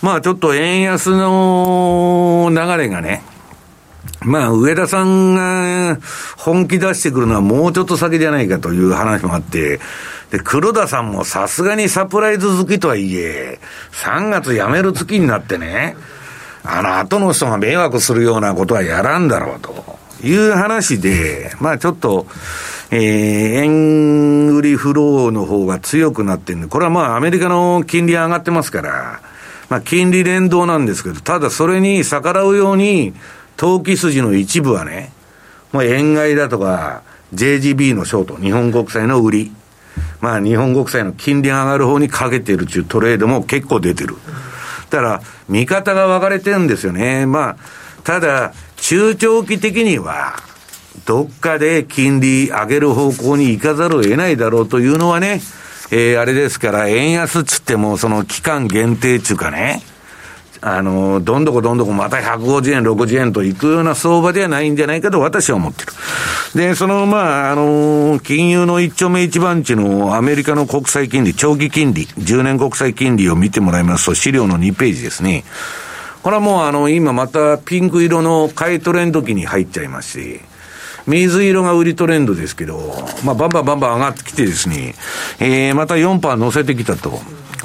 [0.00, 3.22] まあちょっと円安の流れがね、
[4.20, 5.98] まあ、上田さんが
[6.36, 9.78] 本気出してくるのはもうちょっと先じゃないかという話もあって、
[10.30, 13.60] で、黒田さんもさすがにサプライズ好きとはいえ、
[13.92, 15.96] 3月辞める月になってね、
[16.64, 22.26] あの後の人が迷惑するようなことはやらんだろうという話で、まあちょっと、
[22.90, 23.00] えー、
[23.64, 29.20] 円売りフローの方が強くなってるんで、これはまあアメリカの金利上がってますから、
[29.68, 33.14] まあ金利連動なんですけど、ただそれに逆らうように、
[33.56, 35.12] 投機筋の一部はね、
[35.72, 37.02] もう円買いだとか、
[37.34, 39.52] JGB のショート、日本国債の売り、
[40.20, 44.16] まあ日本国債の金利上がる方にかけてるっていうトレードも結構出てる。
[44.90, 47.26] だから、見方が分かれてるんですよね。
[47.26, 47.56] まあ、
[48.04, 50.36] ただ、中長期的には、
[51.04, 55.40] どっかで金利上げる方向に行かざるを得ないだろうというのはね、
[55.90, 59.82] えー、あれですから、円安っつっても、その期間限定っていうかね、
[60.60, 65.92] あの、どんどこどんどこまた150円、60円といくような相場ではないんじゃないかと私は思ってる。
[66.54, 75.44] で、その、まあ、あの、金融の一丁目一番地のアメリカの国債金利、長期金利、10年国債金利を見てもらいますと、資料の2ページですね。
[76.22, 80.40] これはもうあの、今またピンク色の買いトレンド期に入っちゃいますし、
[81.06, 84.96] 水色が売りトレンドですけど、まあ、バンバンバンバン上がってきてですね、
[85.38, 87.20] えー、また4%乗せてきたと。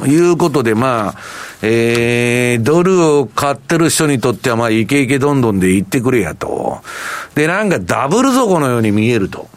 [0.08, 1.16] いうことで、まあ、
[1.64, 6.80] えー、ドルを買ってる人にとっては、まあ、イケイケどんどんで言ってくれやと。
[7.36, 9.48] で、なんかダブル底のように見えると。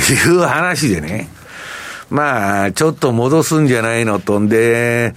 [0.00, 1.28] いう話でね。
[2.10, 5.14] まあ、ちょっと戻すんじゃないのとんで、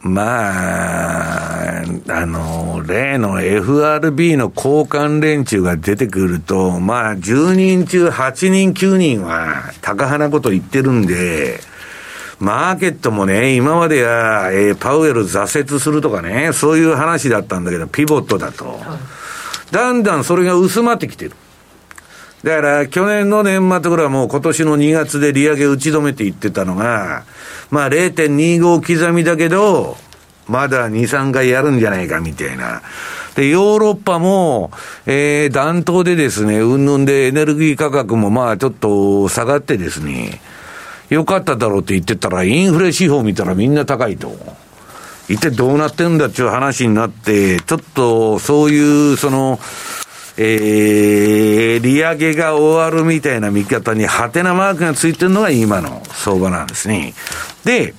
[0.00, 11.60] まあ、あの、例の FRB の交換連中が出てくると、まあ、10人中8人9人は高派なこと言ってるんで、
[12.38, 18.78] マーケットもね、今までは、えー、パウエル挫折するとかね、そういう話だったんだけど、ピボットだと。
[19.70, 21.32] だんだんそれが薄まってきてる。
[22.44, 27.24] だから、去年の年末ぐらいもう今年の2月で利上げ打ち止めていってたのが、
[27.70, 29.96] まあ0.25刻みだけど、
[30.46, 32.82] まだ2、3回やるんじゃないかみたいな。
[33.34, 34.70] で、ヨーロッパも、
[35.06, 40.40] えー、暖冬でですね、うんぬんでエネルギー価格もまあちょっと下がってですね、
[41.10, 44.36] よかっただろうって言ってたら、インフレ指標見たらみんな高いと。
[45.28, 49.58] 一体どうなってんだっていう話になって、ちょっとそういう、その、
[50.38, 57.14] えー、利上げが終わるみたいな見方に、ハテナマークがついてるのが今の相場なんですね。
[57.64, 57.94] で、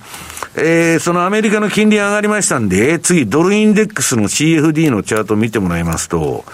[0.56, 6.44] えー、そのアメリカの金利上がりましたんで、次、ドルインデックスの CFD のチャートを見てもらいますと、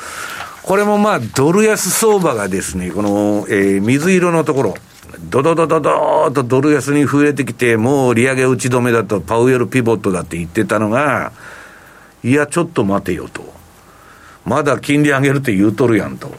[0.63, 4.75] これもまあ、ドル安相場がですね、この、えー、水色のところ、
[5.31, 11.33] ドドドドドーとドル安に増えてきて、もう利上げ打ち止めだと、パウエルピボットだって言ってたのが、
[12.23, 13.53] いや、ちょっと待てよと。
[14.45, 16.31] まだ金利上げるって言うとるやんと。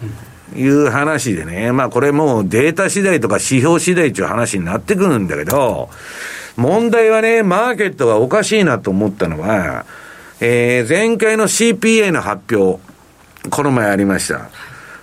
[0.56, 5.89] いう話でね、まあこれもうデータ次第とか指標次第っていう話になってくるんだけど、
[6.56, 9.86] 問題はね、マーケットがおかしいなと思ったのは、
[10.39, 12.80] えー、前回の CPA の発表、
[13.50, 14.50] この前ありました。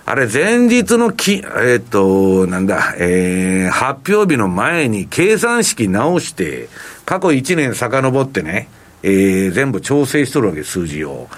[0.05, 6.67] あれ、前日のき、えー、っと、なんだ、えー、発表日の前に計算式直して、
[7.05, 8.67] 過去1年遡ってね、
[9.01, 11.29] えー、全部調整しとるわけ、数字を。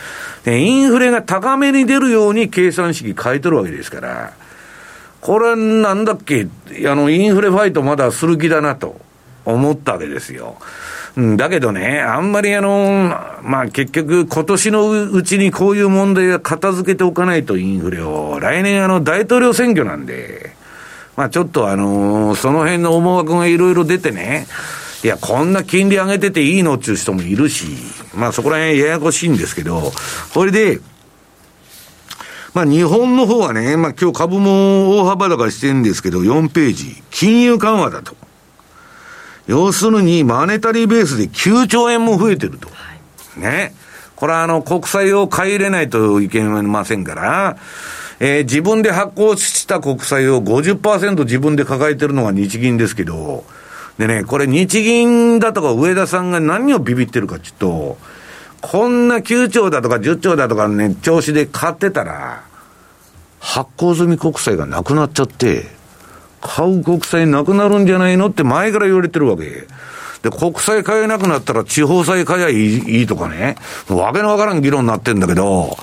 [0.45, 4.34] で、インフレが高めに出るように計算式変えとるわけですから、
[5.21, 6.47] これなんだっけ、
[6.88, 8.99] あの、インフレファイトまだする気だなと
[9.45, 10.58] 思ったわけですよ。
[11.17, 20.51] だけどね、あんまりあの、まあ結局今年のうちにこういう問題は片付けておかないとインフレを、来年あの大統領選挙なんで、
[21.15, 24.45] まあちょっとあの、その辺の思惑がいろいろ出てね、
[25.06, 27.65] いや、こんな金利上げてていいのっていう人もいるし、
[28.13, 29.93] まあそこら辺ややこしいんですけど、
[30.34, 30.82] これで、
[32.54, 38.17] まあ日本の方はね、まあ今日株も大幅高してるんですけど、4ページ、金融緩和だと。
[39.47, 42.69] 要するに、マネタリーベースで9兆円も増えてると。
[43.39, 43.73] ね。
[44.15, 47.58] これはあの、国債を買い入れないといけませんから、
[48.19, 53.43] えー、自分で発行した国債を50%自分で抱えてるのが日銀ですけど、
[53.97, 57.97] でね、これ日銀だとか上田さんが何をビビってるかちょっと、
[58.62, 62.43] こんな9兆だとか10兆だとかね、調子で買ってたら、
[63.39, 65.67] 発行済み国債がなくなっちゃって、
[66.45, 69.67] 買う国債なくなるんじゃないのって前から言われてるわけ。
[70.21, 73.55] で、国債買えなくなったら地方債買えばいいとかね、
[73.89, 75.75] わけのわからん議論になってんだけど、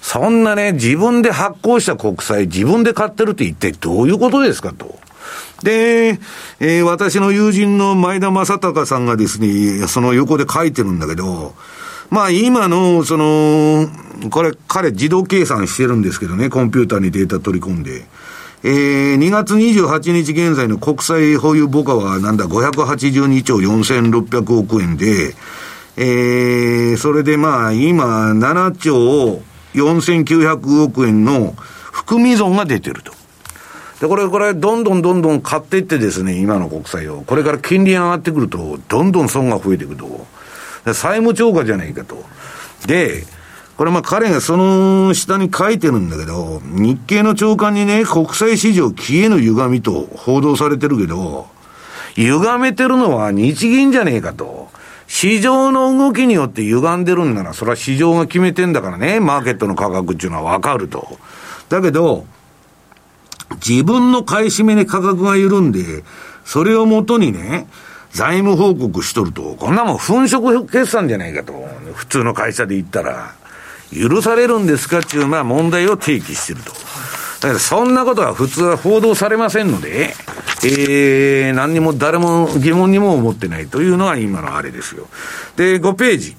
[0.00, 4.98] そんなね、自分で発行した国債、自分で買ってるって一体どういうことですかと。
[5.62, 6.18] で、
[6.58, 11.54] えー、私の友人の前田正隆さんがですね、その横で書いてるんだけど、
[12.10, 13.88] まあ今の、その、
[14.30, 18.04] これ彼自動計算してるんですけどね、コンピューターにデータ取り込んで。
[18.64, 25.34] えー、2月28日現在の国債保有母価はなんだ、582兆4600億円で、
[25.96, 29.42] えー、それでまあ、今、7兆
[29.74, 33.12] 4900億円の含み損が出てると。
[34.00, 37.22] で、これ、これ、どんどんどんどん買っていってですね、今の国債を。
[37.22, 40.26] これから金利上がってくると、どんどん損が増えていくと。
[40.86, 42.24] 債務超過じゃないかと。
[42.86, 43.24] で、
[43.82, 51.48] これまあ彼がその下に書いてるんだけど、日経の長官にね、国際市場消えぬ歪みと報道されてるけど、
[52.14, 54.68] 歪めてるのは日銀じゃねえかと。
[55.08, 61.18] 市場の動きによって歪んでるんなら、それは市場が決めてんだからね、マーケットの価格っていうのはわかると。
[61.68, 62.24] だけど、
[63.66, 66.04] 自分の買い占めに価格が緩んで、
[66.44, 67.66] それをもとにね、
[68.12, 71.52] 財務報告しとると、こんなもん粉飾決算じゃないかと。
[71.94, 73.41] 普通の会社で言ったら。
[73.92, 76.72] 許されるんですかっていう、まあ問題を提起してると。
[77.42, 80.14] だからそんなことは普通は報道されませんので、
[80.64, 85.08] えー、何にも誰も疑問にも思ってないというのが今のあれですよ。
[85.56, 86.36] で、5ページ。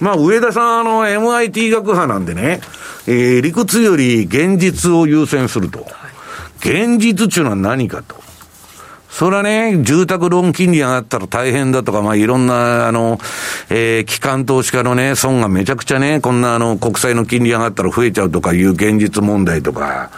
[0.00, 2.60] まあ、上田さん、あの、MIT 学派なんでね、
[3.06, 5.86] えー、理屈より現実を優先すると。
[6.58, 8.16] 現実っていうのは何かと。
[9.14, 13.20] それはね、住宅ローン金利上がったら大変だとか、まあいろんな、あの、
[13.70, 20.10] えー、機関投資家のね、損がめちゃくちゃね、こんなあの、国債の金利上がったら増えちゃうとかいう現実問題とか、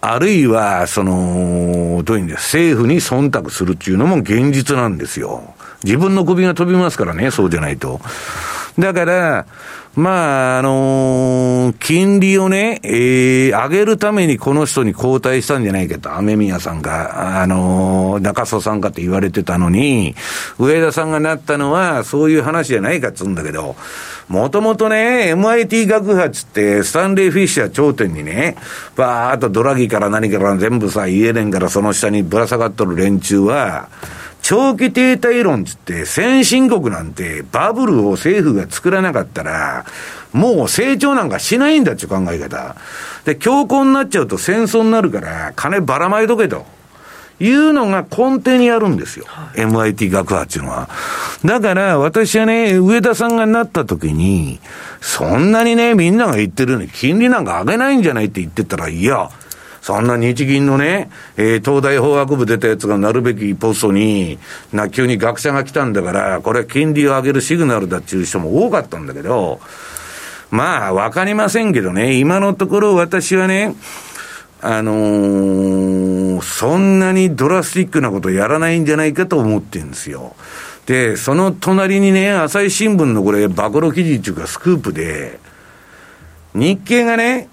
[0.00, 5.54] あるいは、その、どういうんです政府に忖度するっていうのも現実なんですよ。
[5.84, 8.00] 自分の首が飛びますからね、そうじゃないと。
[8.80, 9.46] だから、
[9.94, 20.14] まあ、あのー、金利をね、えー、上げるためにこの人に交代したんじゃないかと、雨宮さんが、あのー、中曽さんかって言われてたのに、
[20.58, 23.76] 上田さんがなったのは、そういう話じゃないかっつうんだけど、
[24.28, 28.56] もともとね、MIT 学派つって、スタンレー・フィッシャー頂点にね、
[28.94, 33.88] ばーっとドラギから何から全部さ、イエレンからその下にぶら下がっとる連中は、
[34.48, 39.84] 長期停滞論つって、先進国なんてバブルを政府が作らなかったら、
[40.32, 42.74] もう成長なんかしないんだっていう考え方。
[43.26, 46.64] で、強硬になっちゃうと戦争になるから、金ばらまいとけと。
[47.40, 49.26] いうのが根底にあるんですよ。
[49.54, 50.88] MIT 学派っていうのは。
[51.44, 54.60] だから私はね、上田さんがなった時に、
[55.02, 59.28] そんなにね、みんなが言ってるように金利なんか上げないんじゃないって言ってたら、いや、
[59.88, 61.08] そんな日銀のね、
[61.38, 64.38] えー、東大法学部出たやつがなるべきポストに、
[64.70, 69.60] な、急に学者が来たんだから、これは金利を上げるシグナルだっていう人も多かったんだけど、
[70.50, 73.76] まあ、わかりませんけどね、今のところ私はね、
[74.60, 80.36] あのー、そんなにドラスティックなことやらないんじゃないかと思ってるんですよ。
[80.84, 85.38] で、その隣にね、朝日新聞のこれ、暴露記事っていうかスクープで、
[86.52, 87.48] 日経がね、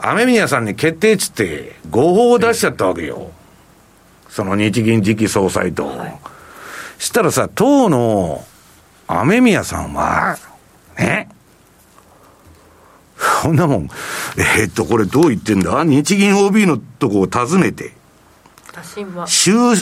[0.00, 3.30] 雨宮さんに決定っつって、合法を出しちゃったわけよ。
[4.28, 5.86] その日銀次期総裁と。
[5.86, 6.18] はい、
[6.98, 8.44] したらさ、当の
[9.08, 10.36] 雨宮さんは、
[10.98, 11.28] ね、
[13.42, 13.88] そんなもん、
[14.36, 15.82] えー、っと、これどう言ってんだ？
[15.82, 17.92] 日銀 OB のとこを訪ねて、
[19.26, 19.74] 総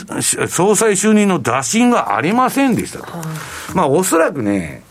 [0.75, 3.13] 裁就任の打診はありませんでしたと。
[3.75, 4.81] まあ、おそらくね、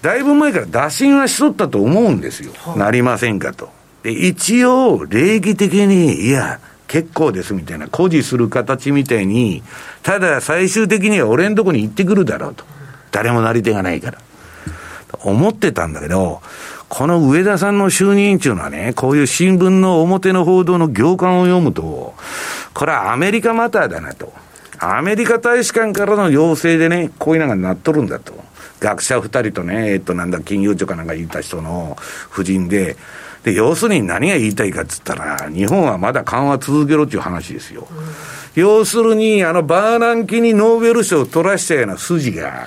[0.00, 2.52] だいぶ前から打診はしとったと思うんですよ。
[2.76, 3.75] なりませんかと。
[4.06, 9.64] で、一応、礼儀的に、いや、結構ですみたいな、誇示する形みたいに、
[10.04, 12.64] ただ最終的には俺んとこに行ってくるだろうと。
[13.10, 14.18] 誰もなり手がないから。
[15.24, 16.40] 思ってたんだけど、
[16.88, 22.14] この上田さんの就任っていうのはね、こういう新聞の表の報道の行間を読むと、
[22.74, 24.32] これはアメリカマターだなと。
[24.78, 28.34] アメリカ大使館からの要請でね、こういうのがなっとるんだと。
[28.78, 31.96] 学者二人とね、えっとなんだ、金融庁かなんか言った人の
[32.30, 32.96] 夫人で、
[33.46, 37.86] で、要するに何が言いたいかっつったら、日本はまだ緩和続けろっていう話ですよ。
[38.56, 42.66] 要するに、あの、バーナンキにノーベル賞を取らしたような筋が、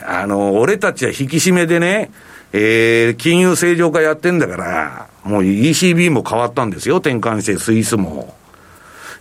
[0.00, 2.10] あの、俺たちは引き締めでね、
[2.52, 8.34] えー、金融正常化やってんだから、もう ECB も変わったんですよ、転換してスイスも。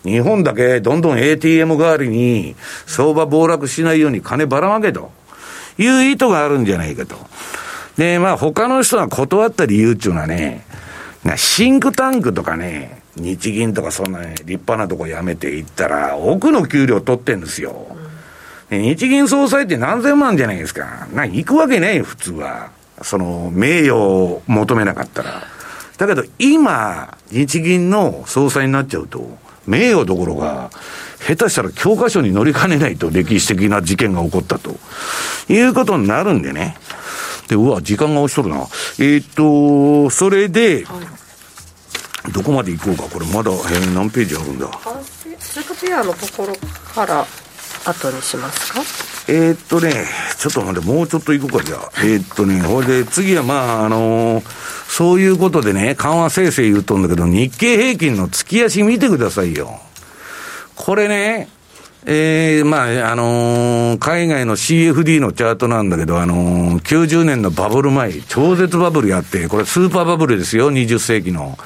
[0.04, 2.56] 日本だけどんどん ATM 代わりに
[2.88, 5.12] 相場暴落しないように金ばらまけと
[5.78, 7.16] いう意図があるんじゃないかと。
[7.98, 10.64] で、まあ他の人が断った理由っていうのはね、
[11.36, 17.98] シンクタンクとかね、日銀とかそんなね、立派なとこ辞めて行ったら、奥の給料取ってんですよ。
[18.70, 21.08] 日銀総裁って何千万じゃないですか。
[21.14, 22.70] な、行くわけないよ、普通は。
[23.02, 25.44] その、名誉を求めなかったら。
[25.98, 30.70] だけど、今、日銀の総裁になっちゃうと、名誉どころか、
[31.20, 34.76] 下手したら教科書に載りかねないと歴史的な事件が起こったと。
[35.50, 36.76] いうことになるんでね。
[37.48, 38.68] で、うわ、時間が押しとるな。
[39.00, 41.00] えー、っと、それで、は
[42.28, 43.04] い、どこまで行こうか。
[43.04, 44.68] これまだ、えー、何ページあるんだ？
[45.40, 46.56] 通貨ペアのところ
[46.94, 47.26] から
[47.86, 48.82] 後にしますか？
[49.30, 50.06] えー、っとね、
[50.38, 51.92] ちょっと待って、もうちょっと行こうか、じゃあ。
[52.00, 54.44] えー、っとね、ほいで、次はまあ、あのー、
[54.90, 59.80] そういうことでね、緩和生成言うとんだけど、日経平均の月足見てくださいよ。
[60.76, 61.50] これね、
[62.10, 71.58] えー、まあ、あのー、海外の CFD のチャートなんだけど、あのー、90年のバブル前、超絶バブルやって、これスーパーバブルですよ、20世紀の。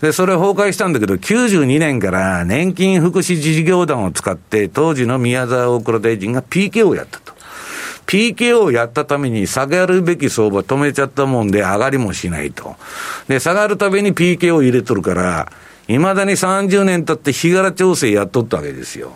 [0.00, 7.32] で、それ崩壊したんだけど、92年から年金福祉事業団を使って、当時の宮沢大蔵大臣が PK をやったと。
[8.06, 12.74] PK をやったために下がるべき相場止めちゃったもんで上がりもしないと。
[13.28, 15.52] で、下がるために PK を入れとるから、
[15.86, 19.12] いまだに30年経って日柄調整やっとったわけですよ。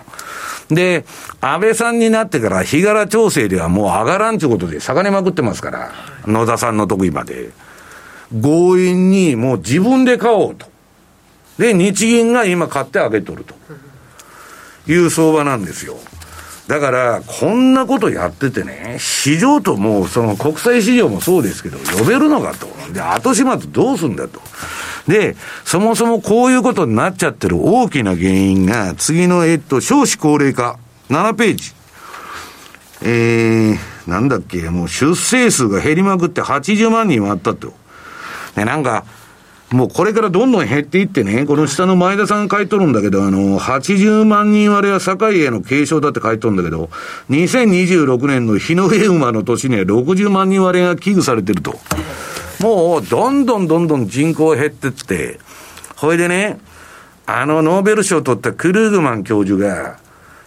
[0.74, 1.04] で、
[1.40, 5.92] 安倍さんになってから日柄調整ではもう上がらんということで下がりまくってますから、
[6.26, 7.50] 野田さんの得意まで。
[8.32, 10.66] 強引にもう自分で買おうと。
[11.58, 13.54] で、日銀が今買ってあげとると
[14.90, 15.98] いう相場なんですよ。
[16.72, 22.66] だから、こんなことやっててね、市場ともう、その国際市場もそうですけど、呼べるのかと。
[22.94, 24.40] で、後始末どうすんだと。
[25.06, 30.78] で、そもそもこういうことになっちゃってる大きな原因が、次の、えっと、少子高齢化、
[31.10, 31.72] 7ページ。
[33.02, 37.74] えー、なんだっけ、もう出生数が減りまくって80万人はあったと。
[38.56, 39.04] で、なんか、
[39.72, 46.90] もうこれからどんどん減っていってね、この下の前田さんが書いとるんだけど、あの、80万人割れは堺への継承だって書いとるんだけど、
[47.30, 51.78] 2026年の日の上馬の年には60万人割れが危惧されてると。
[52.60, 55.40] もう、どんどんどんどん人口減ってって、
[55.96, 56.58] ほいでね、
[57.24, 59.98] あの、ノーベル賞を取ったクルーグマン教授が、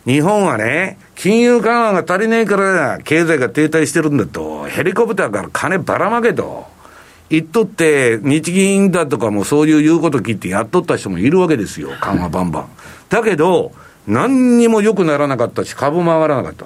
[0.06, 6.75] 日本はね、金融緩和が足りないから、経済が停滞してるんだと、ヘリコプターから金ばらまけと。
[7.30, 12.70] 言っとって、日銀だとかもそういう言うこと聞いてやっとった人もいるわけですよ、緩和バンバン。
[13.10, 13.72] だけど、
[14.08, 16.66] 何にも良くならなかったし、株も上がらなかった。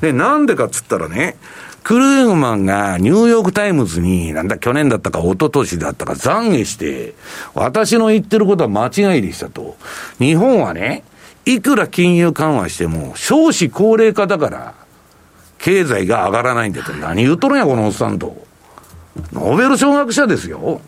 [0.00, 1.36] で、なんでかっつったらね、
[1.82, 7.14] クルーグマンがニューヨークタイムズに、なんだ、去年だったか一昨年だったか懺悔して、
[7.54, 9.76] 私の言ってることは間違いでしたと。
[10.18, 11.04] 日本はね、
[11.44, 14.74] いくら金融緩和しても、少子高齢化だから、
[15.58, 18.45] 経済が上がらないんだって、何言うとるんや、このおっさんと。
[19.32, 20.80] ノーベル賞学者ですよ。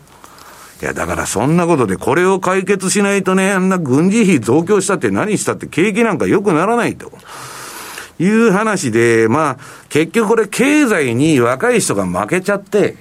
[0.81, 7.13] いや、だからそんなことでこれを解決しないとね、あんな軍事費増強したって何したって景気なんか良くならないと。
[8.21, 9.59] いう話で、まあ、
[9.89, 12.97] 結局これ経済に若い人が負けちゃって、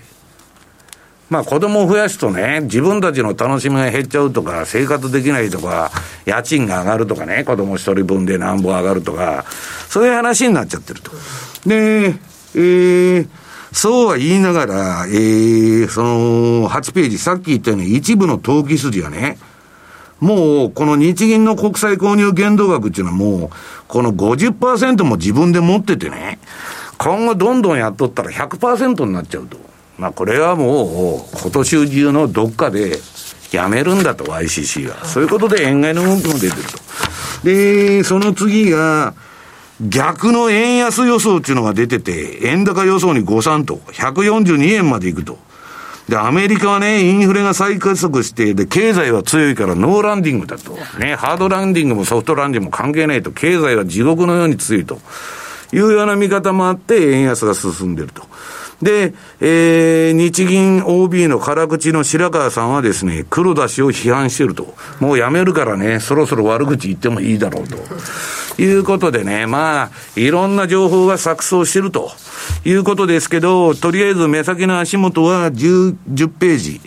[1.29, 5.91] まあ子供を増やすとね、自分たちの楽しみが減っちゃうとか、生活できないとか、
[6.25, 9.43] 家賃が上がるとかね、子供一人分で何本上がるとか、
[9.89, 11.11] そういう話になっちゃってると。
[11.65, 12.15] で、
[12.55, 13.27] えー、
[13.77, 19.37] そうは言いながら、えー、その8ページ、さっき言ったように一部の投機筋はね、
[20.19, 23.49] もう、この日銀の国債購入限度額っていうのはもう、
[23.87, 26.39] この50%も自分で持っててね、
[26.97, 29.59] 今後どんどんやっとったら100%になっちゃうと。
[29.99, 32.97] まあこれはもう、今年中のどっかで
[33.51, 35.05] やめるんだと、ICC が。
[35.05, 36.79] そういうことで円買いの動きも出てると。
[37.43, 39.13] で、その次が、
[39.81, 45.37] 逆の円安予想っていうのが出てて、円高予想に誤算と、142円までいくと。
[46.09, 50.71] で、アメリカはね、インフレが再加速して、で、経済は強いからノーランディングだと。
[50.99, 53.31] ね、ハードランディングもソフトランディングも関係ないと。
[53.31, 54.99] 経済は地獄のように強いと。
[55.73, 58.23] いうような見方もあって、円安が進んでると。
[58.81, 64.75] で、えー、日銀 OB の辛口の白川さんはですね、黒田氏を批判してると。
[64.99, 67.77] もうやめるからね、そろそろ悪口言ってもいいだろうと。
[68.61, 72.11] いうことでね、まあ、いろんな情報が錯綜してると
[72.65, 76.81] いうことですけど、とりあえず目先の足元は 10, 10ページ。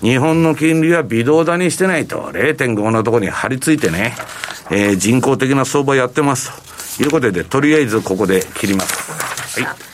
[0.00, 4.14] 日本の金利は微動だにしてないと、0.5のところに張り付いてね、
[4.70, 6.52] えー、人工的な相場やってます
[6.98, 9.60] ということで、とりあえずここで切ります。
[9.62, 9.93] はい。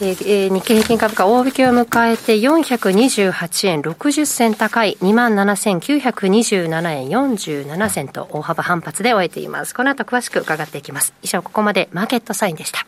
[0.00, 9.74] えー、日経平均株価大引けを迎えて428円60銭高い27,927円47銭と大幅反発で終えています。
[9.74, 11.12] この後詳しく伺っていきます。
[11.22, 12.86] 以上ここまでマーケットサインでした。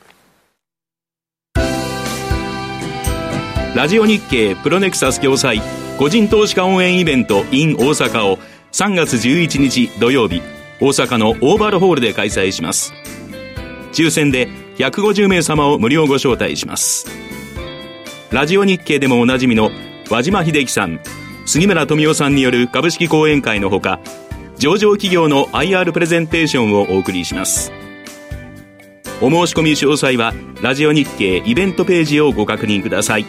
[3.75, 5.61] ラジオ日経プロネクサス共催
[5.99, 8.39] 個人投資家応援イベント in 大阪を
[8.73, 10.43] 3月11日土曜日
[10.81, 12.93] 大阪のオーバルホールで開催します。
[13.93, 17.07] 抽選で150名様を無料ご招待します。
[18.31, 19.71] ラジオ日経でもおなじみの
[20.11, 21.01] 和島秀樹さん、
[21.47, 24.01] 杉村富夫さんによる株式講演会のほか、
[24.59, 27.73] 上場企業の IR プレゼンテーションをお送りします。
[29.21, 33.27] お申し込み詳細は、ラジオ日経イベントページをご確認ください。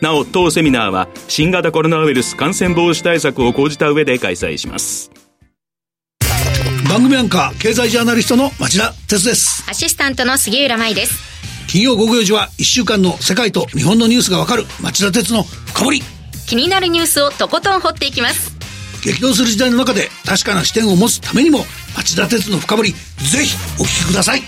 [0.00, 5.10] なお、当セミナーは、新型コロナウイルス感染防止対策を講じた上で開催します。
[6.94, 9.68] 番組アンカー経済ジャーナリストの町田哲です。
[9.68, 11.18] アシスタントの杉浦舞です。
[11.66, 16.02] 金曜午後4時は1週間の世界と日本のニュースがわかる町田哲の深掘り。
[16.46, 18.56] 気になるニュースをとことん掘っていきます。
[19.02, 21.66] 激動する時代の中で確かな視点を持つためにも
[21.96, 24.42] 町田徹の深掘りぜひお聞きください。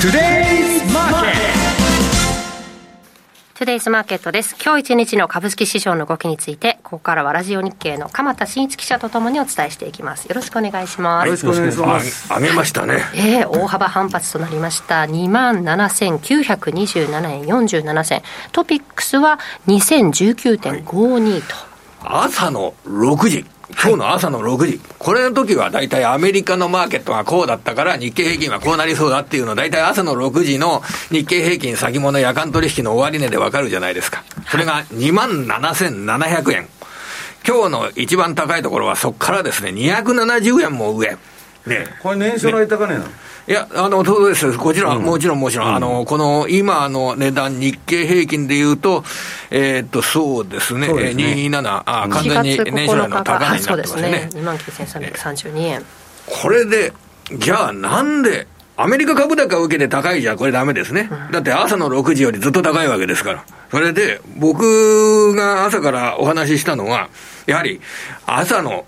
[0.00, 0.39] Today
[3.60, 4.56] Today's Market です。
[4.64, 10.24] 今日一日の株式市場の動きについて、ここからはラジオ日経の鎌田伸一記者とともにお伝えしていきます。
[10.24, 11.26] よろしくお願いします。
[11.26, 12.32] よろしくお願いします。
[12.32, 13.02] 上げましたね。
[13.14, 15.02] ええー、大幅反発となりました。
[15.02, 18.22] 27,927円47銭。
[18.52, 21.48] トピックスは2019.52と。
[22.02, 23.44] 朝の6時。
[23.82, 34.24] 今日の朝の6時、これの時は大体アメリカのマーケットがこうだったから日経平均はこうなりそうだっていうのは大体朝の6時の日経平均先物夜間取引の終値でわかるじゃないですか。
[34.50, 36.68] それが2万7700円。
[37.46, 41.16] 今日の一番高いところはそこからですね、270円も上。
[41.66, 43.10] ね、これ年初の高値なの、ね。
[43.48, 44.56] いや、あの、そうです。
[44.56, 49.02] こちら、うん、もちろんもちろん、うん、あの、この、今の値段、日経平均でいうと、
[49.50, 51.00] えー、っと、そうですね、すね。
[51.10, 54.28] 27、あ、完全に年初来の高値になってますね。
[54.32, 55.84] 2万9332円。
[56.26, 56.92] これで、
[57.32, 58.46] じゃあなんで、
[58.76, 61.10] アメリカ株高を受けて高いじゃこれダメですね。
[61.32, 63.44] だって朝の6時よりずっと高いわけですから。
[63.70, 67.10] それで、僕が朝からお話ししたのは、
[67.46, 67.80] やはり
[68.26, 68.86] 朝の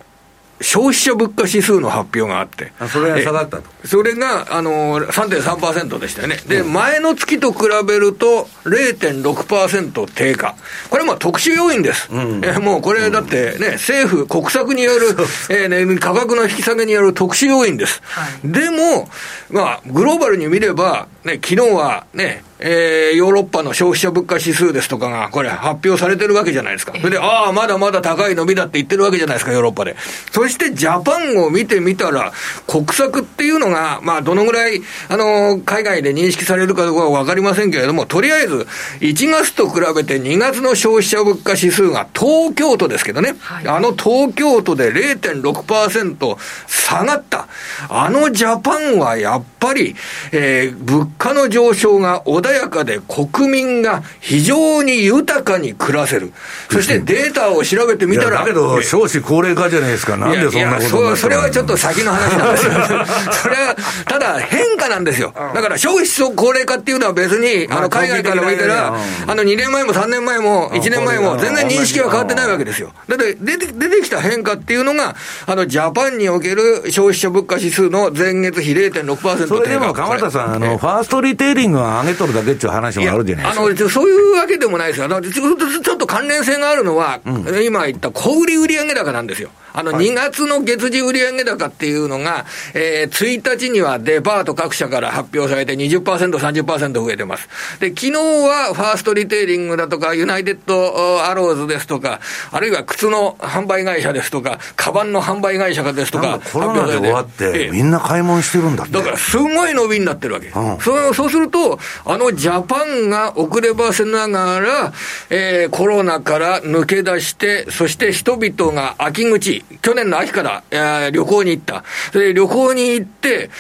[0.61, 3.65] 消費者物価指数の発表があって、それが下がったと。
[3.85, 6.37] それがあの3.3%でしたよね。
[6.47, 10.55] で、うん、前の月と比べると0.6%低下。
[10.91, 12.09] これも特殊要因です。
[12.13, 15.09] うん、えもうこれだってね、政府、国策による、
[15.51, 18.01] えーね、価格の引き下げによる特殊要因です。
[18.05, 19.09] はい、でも、
[19.51, 26.93] まあ、グローバルに見れば、ね、昨日はね、えー、ヨーロッパの消費者物価指数ですとかが、これ発表されてるわけじゃないですか。
[26.97, 29.97] それで、ああ、まだまだ高い伸びだって言ってるわけじゃないですか、ヨーロッパで。
[30.31, 32.33] そしてジャパンを見てみたら、
[32.67, 38.67] 国策っていうのが、まあ、どのぐらい、あの、海外で認識されるかどうかはわかりませんけれども、とりあえず、
[39.01, 46.37] 1月と比べて2月の消費者物価指数が東京都ですけどね、はい、あの東京都で0.6%
[46.67, 47.49] 下がった。
[47.89, 49.95] あのジャパンはやっぱり、
[50.33, 56.33] えー、物価の上昇が穏やかで国民が非常に豊かに暮らせる。
[56.71, 58.41] そしてデータを調べてみたら。
[58.41, 60.17] だけど、少子高齢化じゃないですか。
[60.17, 62.73] なんでそんなことそそれはちょっと先の話なんですよ。
[63.43, 63.77] それは、
[64.07, 65.33] ただ変化なんですよ。
[65.55, 68.95] だから消費高齢化っていうのは別に、あの、海外から見たら、
[69.27, 72.93] あの、2年前も3年前も1年前も全然認識は変わってないわけですよ。
[73.09, 83.65] だって出て、出てきた変化っていうのが、あの、ジャパンにおける消費者物価指数の前月比0.6%それでも鎌田さん、あの、ファーストリテイリングは上げとるだけっていう話もあるじゃないですか。
[83.65, 85.07] あの、そういうわけでもないですよ。
[85.07, 87.21] あのちょっと関連性があるのは、
[87.65, 89.51] 今言った小売売上高なんですよ。
[89.75, 97.49] あの、2月の月次売上高っていうのが、えー、1日にはデパート各社から発表されて20%、30%増えてます。
[97.81, 102.21] で、昨日はファーストリテイリングだとか、ユナイテッドアローズですとか、
[102.51, 108.93] あるいは靴の販売会社ですとか、カバンの販売会社ですとか、コロナで終わって、みんな買い物してるんだって。
[108.93, 110.49] だから、すごい伸びになってるわけ。
[110.49, 114.93] うん、そうそうすると、あののジャパンが遅ればせながら、
[115.31, 121.85] えー、コロナから抜け出して、そして人々が秋口、去年の秋から、えー、旅行に行った。
[122.13, 123.51] で、旅行に行って、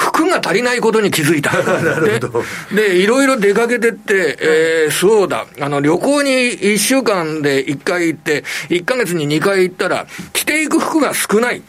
[0.00, 1.52] 服が足りないことに気づいた。
[2.74, 11.62] で、いろいろ出かけてって、えー、そうだ、あの、旅行に1週間で1回行って、1ヶ月に2回行ったら、着ていく服が少ない。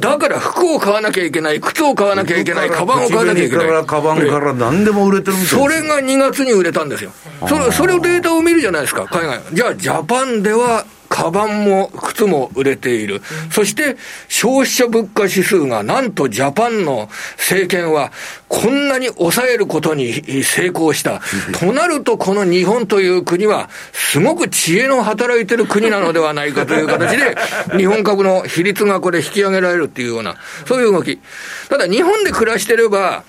[0.00, 3.66] だから服を買わなきゃいけない、靴を買わなきゃいけない、カバンを買わなきゃいけない。
[3.68, 7.12] からカバンから何でも売れてるみたいそれが2月に売れたんですよ。
[7.48, 9.40] それ、それをデータを見るじゃないですか、海外。
[9.52, 13.22] じゃあ、ジャパンでは、カバンも靴も売れている。
[13.50, 13.96] そして
[14.28, 18.12] 消費者物価指数がなんとジャパンの政権は
[18.48, 21.20] こんなに抑えることに成功した。
[21.58, 27.36] となるとこの日本という国はすごく知恵の働いてる国なのではないかという形で
[27.76, 30.36] 日本株の比率がこれ引き上げられるっていうような
[30.66, 31.18] そういう動き。
[31.68, 33.24] ただ日本で暮らしてれば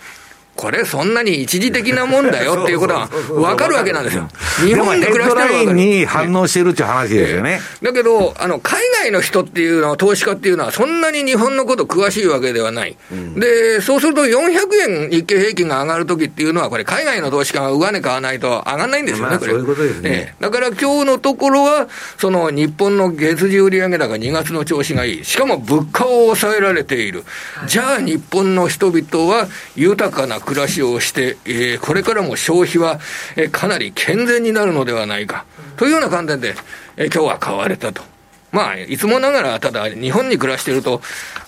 [0.60, 4.28] これそんなに一時的なもんだよ っていうことは分かるわけなんですよ。
[4.66, 7.62] 日本で暮らしてるわけに反応してるっていう話ですよね。
[7.82, 12.98] だけど、あの、海外の人っていうのは、投資家っていうのは、そんなに日本のこと詳しいわけではない。
[13.10, 19.52] うん、で、そうすると400円日経平均が上がるときっていうのは、これ海外の投資家が上値買わないと上がらないんですよね、これ。
[19.52, 20.36] そういうことですね。
[20.42, 21.88] だから今日のところは、
[22.18, 25.24] その日本の月次売上高2月の調子がいい。
[25.24, 27.24] しかも物価を抑えられている。
[27.66, 29.48] じゃあ日本の人々は
[29.78, 33.00] 豊かな暮らしをして、えー、これからも消費は、
[33.36, 35.46] えー、かなり健全になるのではないか、
[35.78, 36.56] というような観点で、
[36.98, 38.02] えー、今日は買われたと。
[38.52, 41.04] まあ、いつもながら、ただ、日本に暮らしていると、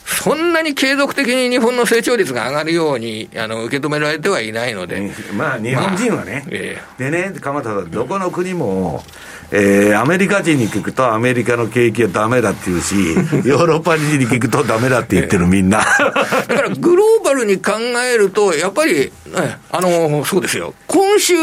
[0.05, 6.81] そんなに継続的に日本の成長率が上がるようにあの受け止められてはいないので、まあ、日本人はね、まあえ。
[6.97, 9.03] ー、でね、鎌田さん、どこの国も、
[9.53, 12.95] えー、アメリカ人に聞くと、アメリカの景気はだめだって言うし、
[13.45, 15.79] ヨーロッパ人に聞くとだめだって言ってる、みんな。
[15.79, 15.85] だ
[16.55, 19.11] から、グローバルに考えると、やっぱり、
[19.71, 20.73] あの、そうですよ。
[20.87, 21.33] 今週、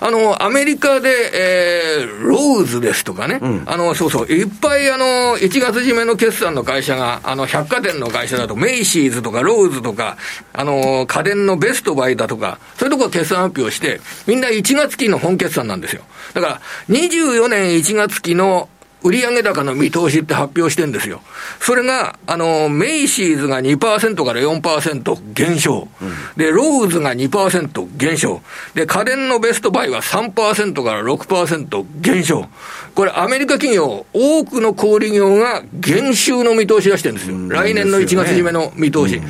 [0.00, 10.16] あの、アメリカで、えー、ローズですとかね、うん、あの、そうそう、いっぱい、あの、1月締めの決算の会社が、あの、百貨店の会社だと、メイシーズとかローズとか、
[10.52, 16.02] あの、家電のベストバイだとか、そういうところ決算発表して、みんな1月期の本決算なんですよ。
[16.34, 18.68] だから、24年1月期の
[19.02, 21.20] 売上高の見通しって発表してるんですよ。
[21.60, 25.88] それが、あの、メイシーズが2%から4%減少。
[26.02, 28.42] うん、で、ローズが2%減少。
[28.74, 32.48] で、家電のベストバイは3%から6%減少。
[32.94, 37.36] これ、アメリカ企業、多くの小売業が減収の見通し出してるんですよ。
[37.36, 39.16] うん、来年の1月締めの見通し。
[39.16, 39.24] うん、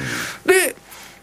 [0.47, 0.77] で、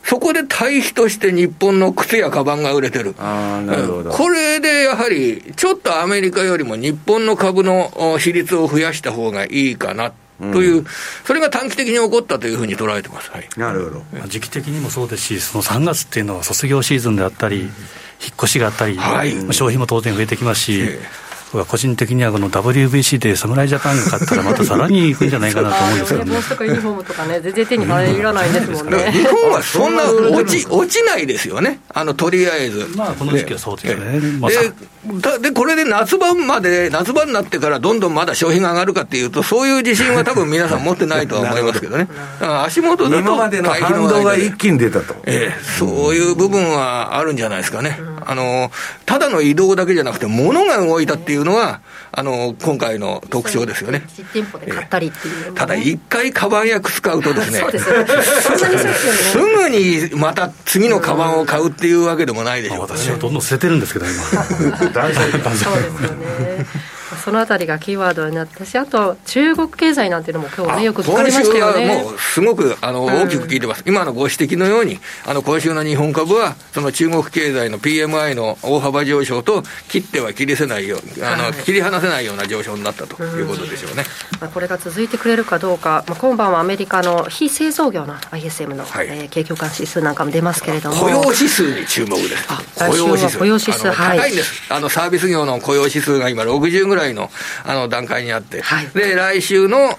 [0.06, 3.16] そこで対比として日本の靴やカバンが売れてる。
[3.18, 4.12] あなるほど。
[4.12, 10.14] これでやはり、ちょっとアメリカよりも日本の株の比率を増やした方がいいかな。
[10.38, 10.86] という、うん、
[11.24, 17.72] それが短期的に起こったというふうに捉えてます、はい、なるほど時期的にもそうですし、その3月っていうのは卒業シーズンであったり、引っ
[18.38, 29.12] 越しがあったり、はい、消費も当然増えてきますし、えー個人的にはこの WBC で侍ジャパンが勝ったら、またさらにいくんじゃないかなと思うんですけど、ね、帽子とかユニフォームとかね、全然手に入らないですもんね。
[29.12, 32.90] 日本は そんな落ち落ちないですよね、あのとりあえず。
[32.96, 34.20] まあ、この時期はそうですね。
[34.20, 42.08] でで、これで夏場まで、夏場になってからどんどんまだ消費が上がるかっていうと、そういう自信は多分皆さん持ってないとは思いますけどね。
[42.42, 45.16] 足元だと今までの反動が一気に出たと。
[45.26, 48.00] ええ、そういう部分はあるんじゃないですかね。
[48.26, 48.72] あの、
[49.06, 54.04] ただの移動だけじゃなくて、物が動いたっていうのは、あの、今回の特徴ですよね。
[54.18, 57.64] 実店舗で買ったりっていう、ね、ただ、一回カバンや靴買うとですね、
[59.32, 64.90] すぐにまた次のカバンを買うっていうわけでもないでしょう、私はどんどん捨ててるんですけど、今。
[64.92, 66.95] 大丈夫そうですよね。
[67.24, 72.04] そのあたりがキーワードになったし、あと中国経済なんていうのも今日ね、よく聞かれましたよね。
[72.04, 84.04] もうすごくあの大きく聞いてます、うん、今のご指摘のように、あの今週の日本株は、その中国経済の PMI の大幅上昇と、切っては切りせないようあの、はい、切り離せないような上昇になったということでしょうね、
[84.34, 92.48] うん、まあ、これが続いてくれるかどうか、まあ、今晩はアメリカの非製造業の ISM の、はい、えー、景況感指数なんかも出ますけれども、雇用指数に注目です。
[92.78, 93.38] 雇用指数。
[93.38, 93.84] 雇用指数。
[93.84, 97.30] 高いんです、あのサービス業の雇用指数が今、60ぐらいの
[97.64, 99.96] あの段階にあって、はい、で来週の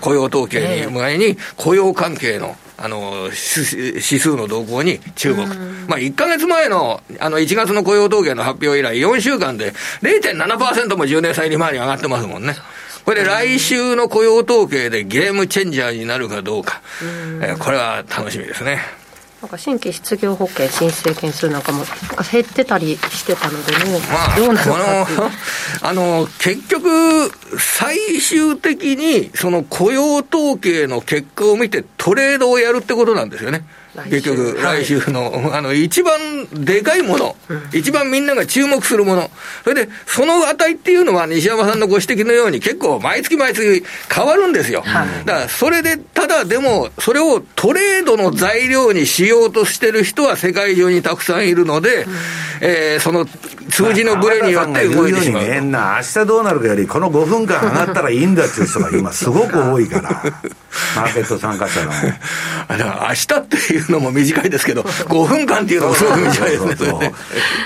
[0.00, 0.60] 雇用統計。
[0.60, 5.46] に前に、雇用関係のあの指数の動向に注目、
[5.86, 9.72] まあ、1か月前のあの1月の雇用統計の発表以来、4週間で
[10.02, 12.54] 0.7%も10年債利回り上がってますもんね。
[13.04, 16.80] これで来週の雇用統計でゲームチェンジャーになるかどうか、
[17.42, 18.99] えー、これは楽しみですね。
[19.40, 25.30] なんか新規失業保険申請件数なんかもなんか減ってたりしてたのでね、まあ、どうなのか
[25.80, 33.64] あの結局最終的にその雇用統計の結果を見てトレードをやるってことなんですよね。
[34.08, 39.30] 結局、来週の、はい、あの、一番でかいもの、うん、一番みんなが注目するもの、
[39.64, 44.82] それで、その値っていうのは、西山さんのご指摘のように、結構、毎月毎月変わるんですよ。
[44.82, 52.12] はい、だから、それで、ただでも、それをトレードの材料にしようとしてる人は世界中にたくさんいるので、うん、
[52.60, 53.26] えー、その
[53.70, 55.44] 数字のブレによって動いてしまう。
[55.44, 60.10] 変な、明日どうなるかより、この5分間上がったらいいんだっていう人が今、すごく多いから、
[60.96, 61.90] マーケット参加者の。
[62.68, 67.12] だから明日っていうのも短いですけど、 5分間っていうのもすごく短いですね。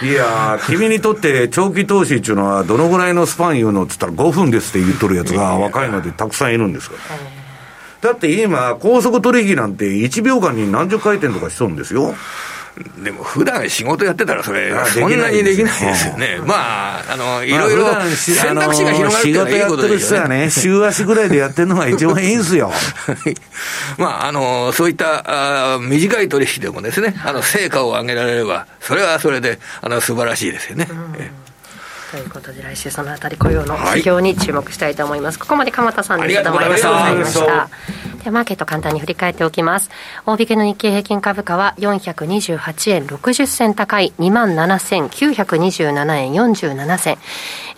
[0.03, 6.97] いや君にとって長期投資っていうのは、どのぐらいのスパン言うのって言ったら、5分ですって言っとるやつが若いのでたくさんいるんですか？
[8.03, 8.11] ら。
[8.11, 12.15] だって今、高速取引なんて1秒間に何十回転とかしそうんですよ。
[13.03, 16.41] でも普段仕事やってたら、それ、そんなにできないですよね。
[16.45, 20.35] まあ、あの、いろいろ選択肢が広がるっていうのはいいことですよね。
[20.47, 22.73] ね、 週足ぐらいでやってるのが一番いいんですよ。
[23.97, 30.89] まあ、あの、そういったあ短い取引でもですね、あの、成果を上げられれば、それはそれで、あの、素晴らしいですよね。
[32.15, 37.69] ということで来週そのあたり雇用の指標に注目したいと思います、はい、ここまで鎌田さんでしたどうもありがとうございました。
[38.23, 39.91] でマーケット簡単に振り返っておきます。
[40.25, 47.19] 大引けの日経平均株価は428円60銭高い27,927円47銭。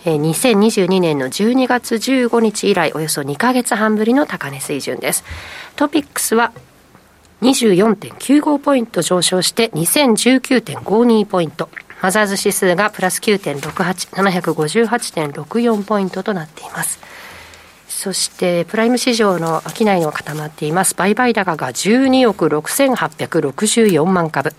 [0.05, 5.23] えー、2022年の12月15日以来およそ2か月半ぶりの高値水準です。
[5.75, 6.53] トピックスは
[7.41, 11.69] 24.95ポイント上昇して2019.52ポイント
[12.01, 16.99] マザーズ指数がプラス9.68、758.64ポイントとなっています。
[17.87, 20.93] そしてプライム市場の商いの固まっています。
[20.95, 24.53] 売買高が12億6864万株。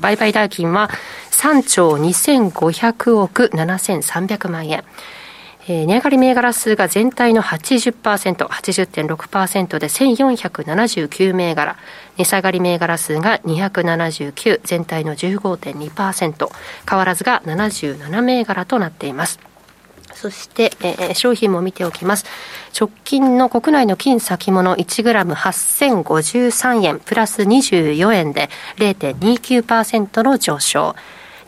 [0.00, 0.90] 売買代金は
[1.30, 4.84] 3兆2500億7300万円。
[5.66, 11.78] 値上がり銘柄数が全体の80%、80.6%で1479銘柄、
[12.18, 16.48] 値下がり銘柄数が279、全体の15.2%、
[16.88, 19.40] 変わらずが77銘柄となっています。
[20.12, 22.24] そして、えー、商品も見ておきます。
[22.78, 30.94] 直近の国内の金先物 1g8053 円、プラス24円で0.29%の上昇。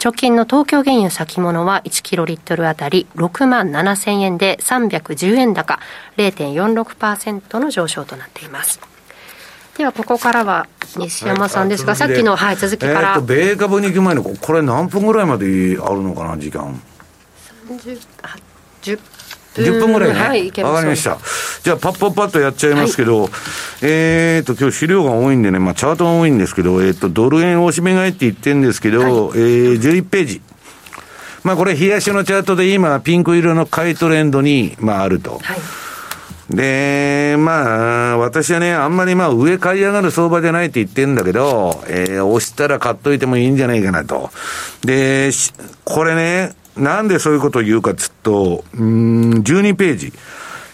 [0.03, 5.81] 直近の東京原油先物は1キロリットルあたり6万7千円で310円高
[6.17, 8.81] 0.46%の上昇となっています。
[9.77, 16.81] ではここからは西山さんですが、はい、さっきの、はい、続きから、えー、米株に行く前のこれ何分ぐらいまであるのかな時間
[17.69, 18.01] 30
[18.83, 19.16] 10
[19.63, 20.15] 10分ぐらいね。
[20.15, 21.19] はい、わかりました。
[21.63, 23.31] じゃあ、パッパッパッとやっちゃいますけど、はい、
[23.83, 30.43] えっと、今日資料が多いんでね、まあ、チャートが多いんですけど、えっ、ー、と、ドル円押し目買いって言ってるんですけど、はい、えー、11ページ。
[31.45, 35.41] まあ、これ、冷やしのチャートで今、ピンク色の買いトレンドに、まあ、あると。
[35.43, 35.59] はい
[36.51, 44.31] で、まあ、私はね、あんまりまあ、上買い上がる相場じゃないって言ってんだけど、えー、押したら買っといてもいいんじゃないかなと。
[44.85, 45.31] で、
[45.85, 50.13] これね、なんでそういうことを言うかっつうと、うん、12ページ。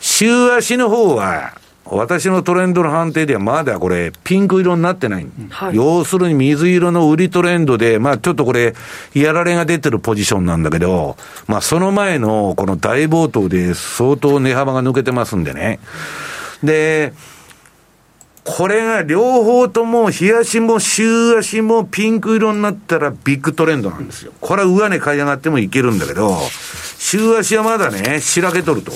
[0.01, 1.53] 週足の方は、
[1.85, 5.27] 私のトレンドの判定ではまだこれ、ピンク色になってない。
[5.51, 8.75] はい、要するに水色の売りトレンドで、まあちょっとこれ、
[9.15, 15.81] やられが出てるポジションなんだけど、まあその前のこの大暴騰で相当値幅が抜けてますんでね。
[16.63, 17.13] で、
[18.45, 24.33] これが両方とも、日足も週足もピンク色になったらビッグトレンドなんですよ。
[24.41, 26.37] これは上値買い上がってもいけるんだけど、
[26.99, 28.93] 週足はまだね、しらけとると。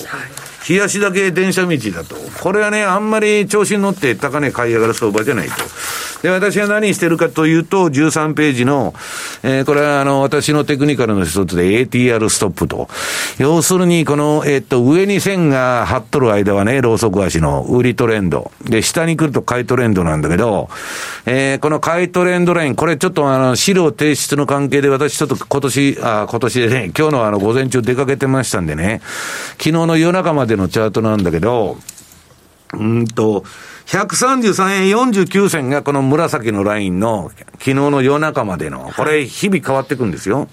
[0.67, 2.17] 日足だけ電車道だと。
[2.43, 5.55] これはね、あんまり調子に乗って高値買い上がる相場じゃないと。
[6.23, 8.93] で、私は何してるかというと、13ページの、
[9.45, 12.89] えー、これはあの、私のテクニカルの一つで ATR ストップと。
[13.39, 18.51] 要するに、この、えー、っと、上に線が張っとる間はね、ローソク足の売りトレンド。
[18.65, 20.69] で、下に来ると買いトレンドなんだけど、
[21.27, 29.01] えー、この買いトレンドライン、これちょっとあの、資料提出の関係で私ちょっと今年、あ、今年でね、今日のあの、午前中出かけてましたんでね、
[29.59, 31.77] 昨日の夜中までのチャートなんだけど、
[32.75, 33.45] うんと、
[33.87, 40.49] 133円49銭がこの紫のラインの昨日の夜中までの、これ日々変わっていくんですよ。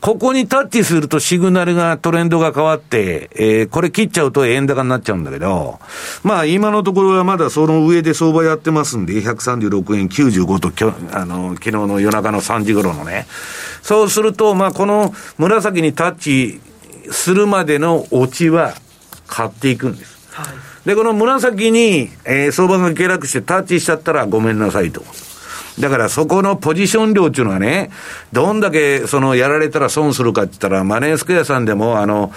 [0.00, 5.80] ここにタッチするとシグナルが、トレンドが変わって、えー、これ切っちゃうと円高になっちゃうんだけど、
[6.22, 13.26] まあ今のところはまだその上で相場やってますんで、136円95ときょ、あの、昨日の夜中の3時頃のね。
[13.82, 16.60] そうすると、まあこの紫にタッチ
[17.10, 18.74] するまでのオチは
[19.26, 20.16] 買っていくんです。
[20.32, 25.02] はい、で、この紫に、えー、相場が下落してタッチしちゃったらごめんなさいと。
[25.78, 27.90] だからそこのポジション量っていうのはね、
[28.32, 32.32] どんだけそのやられたら損するかって言ったら、マネースクエアさんでも、あの、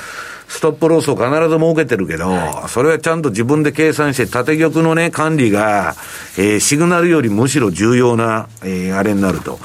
[0.50, 2.28] ストップロスを必ず設けてるけど、
[2.68, 5.96] それはちゃんと自分で計算して、縦玉のね、管理が、
[6.38, 9.60] えー、シグナルよりむしろ重要な、えー、あれになると。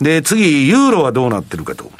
[0.00, 1.90] で、次、ユーロはどうなってるかと。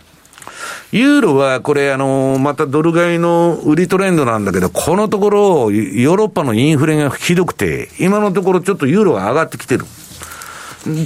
[0.93, 9.84] ユーロはこれあの、またドル買いの売りトレンドなんだけど、このところ、ヨーロッパのインフレがひどくて、今のところちょっとユーロが上がってきてる。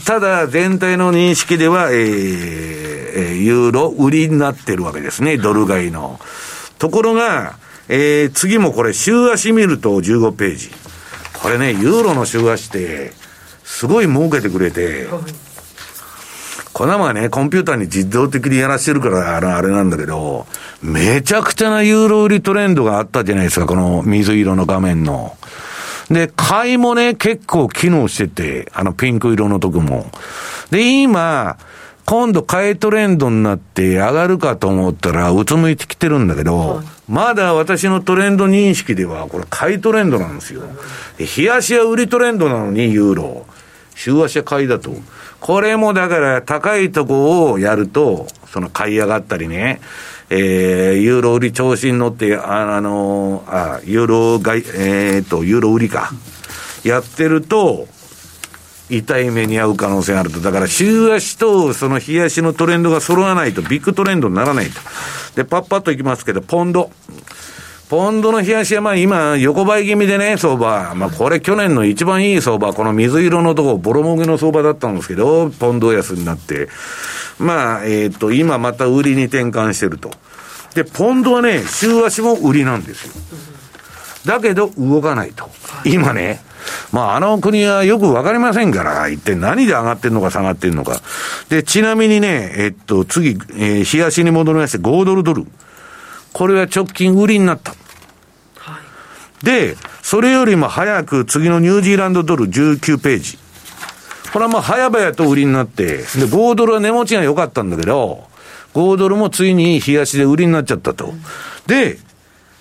[0.04, 6.20] ただ、全体の認識では、えー、ユーロ売りになってるわけですね、ドル買いの。
[6.78, 7.56] ところが、
[7.88, 10.70] えー、次もこれ、週足見ると15ページ。
[11.42, 13.12] これね、ユーロの週足って、
[13.64, 15.08] すごい儲けてくれて、
[16.80, 20.46] このままね、コンピューターに自動的にやらしてるから、あれあれなんだけど、
[20.82, 25.36] めちゃくちゃなユーロ売りトレンドがあったじゃないですか、この水色の画面の。
[26.10, 30.10] で、買いもね、結構機能してて、あのピンク色のとこも。
[30.70, 31.58] で、今、
[32.06, 40.62] 今度買いトレンドになって上がるかと思ったら、うつむいてきてるんだけど、まだ私のトレンド認識では、これ買いトレンドなんですよ。
[41.18, 43.44] 冷やしは売りトレンドなのに、ユーロ。
[43.94, 44.94] 週足は買いだと。
[45.40, 49.80] これもだから高いとこをやると、その買い上がったりね、
[50.28, 56.10] えー、ユーロ売り調子に乗って、あ、あのー、あ、ユーロ買い、えー、と、ユーロ売りか。
[56.84, 57.88] やってると、
[58.88, 60.40] 痛い目に遭う可能性があると。
[60.40, 64.80] だから、週足とその日足のトレンドが揃わないと、ビッグトレンドにならないと。
[65.36, 66.90] で、パッパッといきますけど、ポンド。
[67.90, 70.94] ポンドの冷やしはまあ今、横ばい気味でね、相場。
[70.94, 76.68] まあこれ去年の一番いい相場、この水色のとこ、ボロもげの相場だったんですけど、ポンド安になって。
[77.40, 80.12] まあ、えっ、と、今また売りに転換してると。
[80.76, 83.12] で、ポンドはね、週足も売りなんですよ。
[84.24, 85.50] だけど動かないと。
[85.84, 86.40] 今ね、
[86.92, 91.00] まあ、あの国はよくわかりませんから、一体何で上がってんのか下がってんのか。
[91.48, 95.44] で、ちなみにね、えっと、次、えー、冷やしに戻りまして、5ドルドル。
[96.32, 97.74] これは直近売りになった。
[99.42, 103.38] で、それよりも早く次のニュージーランドドル19ページ。
[104.32, 108.28] これはまあ早々と売りになって、で、5ドルは値持ちが良かったんだけど、
[108.74, 111.12] 5ドルもついに冷やしで売りになっちゃったと。
[111.66, 111.98] で、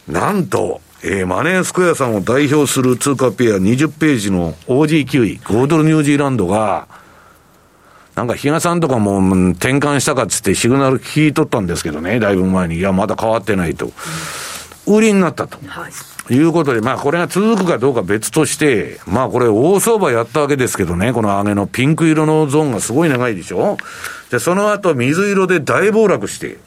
[0.07, 6.88] なんと、えー、マネースクエアさんを代表する通貨ペア20ページの OG9 位、5ドルニュージーランドが、
[8.20, 9.20] なんか比嘉さんとかも
[9.53, 12.76] 転換したかっつってシグナル聞いとったんですけどね、だいぶ前に。
[12.76, 13.93] いや、まだ変わってないと。
[14.86, 15.57] 売りになったと。
[15.65, 15.91] はい
[16.32, 23.78] いうことで、まあこれが続くかどうか別として、まあこれ大相場やったわけですけどね、この上げのピンク色のゾーンがすごい長いでしょ
[24.30, 26.57] で、その後水色で大暴落して、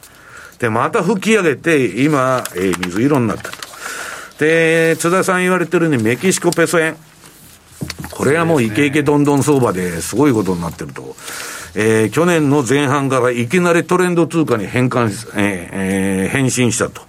[0.57, 3.57] で、また吹き上げて、今、えー、水色になったと。
[4.39, 6.97] で、津田さん言われてるようにメキシコペソ円。
[8.11, 11.15] これはもうイケイケどんどん相場ですごいことになってると。
[11.75, 17.01] えー、去年の前半からいきなりトレンド通貨に変換、えーえー、変身したと。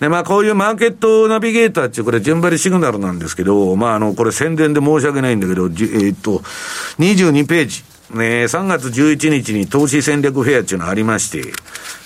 [0.00, 6.40] で、まあ、こういうマーケットナビゲーターっていう、これ、順張りシグナルなんですけど、まあ、あの、これ宣伝で申し訳ないんだけど、えー、っと、
[6.98, 7.84] 22ページ。
[8.10, 11.52] ね、3月11日に投資戦略フェアっていうのありまして、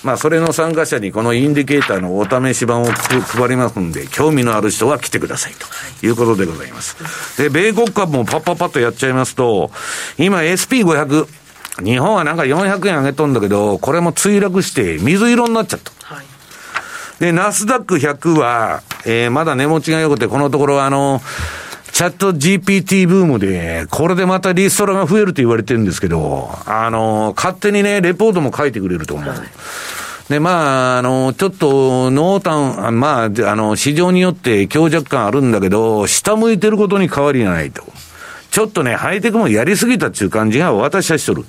[0.05, 7.43] まあ、それの参加者にこのインディケーターのお試し版を配りますんで、興味のある人は来てくださいということでございます。
[7.43, 9.71] で、米国株もパッパッパッとやっちゃいますと、
[10.17, 11.27] 今 SP500、
[11.85, 15.93] 日本はなんか400円上げとんだけど、これも墜落して水色になっちゃった。
[16.15, 16.27] はい
[17.19, 21.21] で、ナスダック100は、えー、まだ値持ちが良くて、このところあの、
[21.99, 29.35] チャット GPT ブームで、これでまたリストラが増えると言われてるんですけど、あの、勝手にね、レポートも書いてくれると思う。
[30.29, 37.83] で、まあ、あの、ちょっと、濃淡、まあ、あの、市場によって強弱感あるんだけど、下向いてることに変わりないと。
[38.53, 41.47] ちょっとね、ハイテクもやりすぎたっていう感じが私はしとる。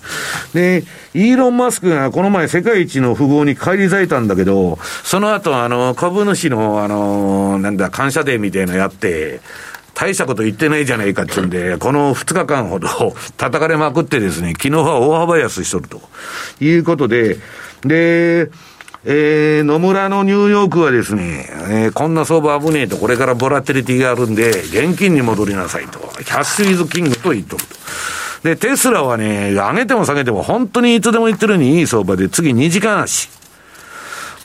[0.56, 0.84] で、
[1.14, 9.42] イーロン・マスクがこの前世界一の富豪に返り咲いたんだけど、その後、あの、株主の、あの、なんだ、感謝デーみたいなのやって、
[10.00, 12.88] 大したこと言ってないじゃないかっていうんで、この2日間ほど
[13.36, 16.02] 叩かれまくってですね、昨日は大幅安しとると
[16.62, 17.38] いうことで、
[17.82, 18.50] で、
[19.04, 26.00] えー、野村のニューヨークはですね、えー、こんな相場危ねえと、これからボラテリティがあるんで、現金に戻りなさいと。
[26.00, 27.76] キャッシュイズキングと言っとると。
[28.44, 33.30] で、テスラはね、上げても下げても本当にいつでも言ってるにいい相場で、次2時間足。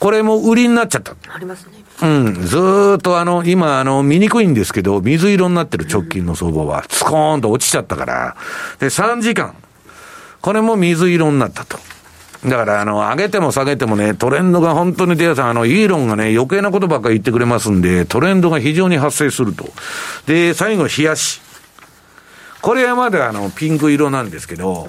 [0.01, 1.15] これも売りになっちゃった。
[1.33, 1.84] ありますね。
[2.01, 2.33] うん。
[2.45, 8.35] ずっとあの、今あの、見にくいんですけど、水色になってる直近の相場は、スコーンと落ちちゃったから。
[8.79, 9.55] で、3時間。
[10.41, 11.79] これも水色になったと。
[12.45, 19.65] だから、あの、上げても下げてもね、トレンドが本当に出やさん、あの、イーロンがね、余計なことばっかり言ってくれますんで、トレンドが非常に発生すると。
[20.27, 21.41] で、最後、冷やし。
[22.61, 24.87] これはまだあの、ピンク色なんですけど、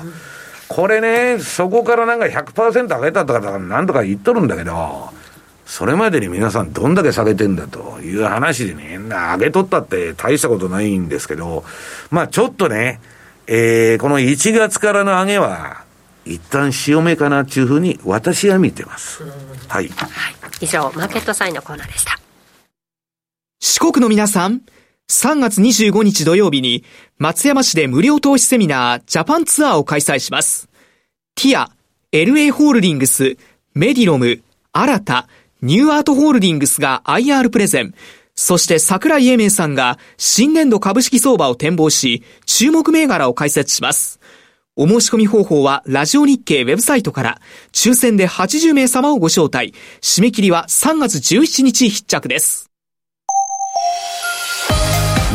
[0.69, 5.11] これね、そこからなんか100%上げたとか、なんとか言っとるんだけど、
[5.67, 11.65] それまでに皆さんどんだけ下げてんだという話でね、上げとったって大したことないんですけど、
[12.11, 13.01] まあちょっとね、
[13.49, 15.85] えー、この1月からの上げは、
[16.25, 19.23] 一旦潮目かなっていうふうに私は見てます。
[19.69, 19.89] はい。
[19.89, 20.35] はい。
[20.61, 22.19] 以上、マーケットサインのコーナーでした。
[23.61, 24.63] 四国の皆さん、
[25.09, 26.85] 3月25日土曜日に
[27.19, 30.69] 松山市で無料投資セミナージャパンツアーを開催します。
[31.37, 31.71] ティア、
[32.13, 33.37] LA ホールディングス、
[33.75, 34.43] メディロム、
[34.73, 35.29] 新た、
[35.63, 37.95] ニューアートホールディングスが IR プレゼン、
[38.35, 44.21] そして桜井英明さんが新年度株式相場を展望し、注目銘柄を解説します。
[44.77, 47.41] お申し込み方法は、ラジオ日経ウェブサイトから、
[47.73, 49.73] 抽選で80名様をご招待。
[50.03, 52.66] 締め切りは3月17日必着です。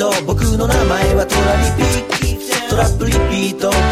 [0.00, 0.10] ト。
[0.24, 3.89] 僕の名前はトラリピトラップリピート。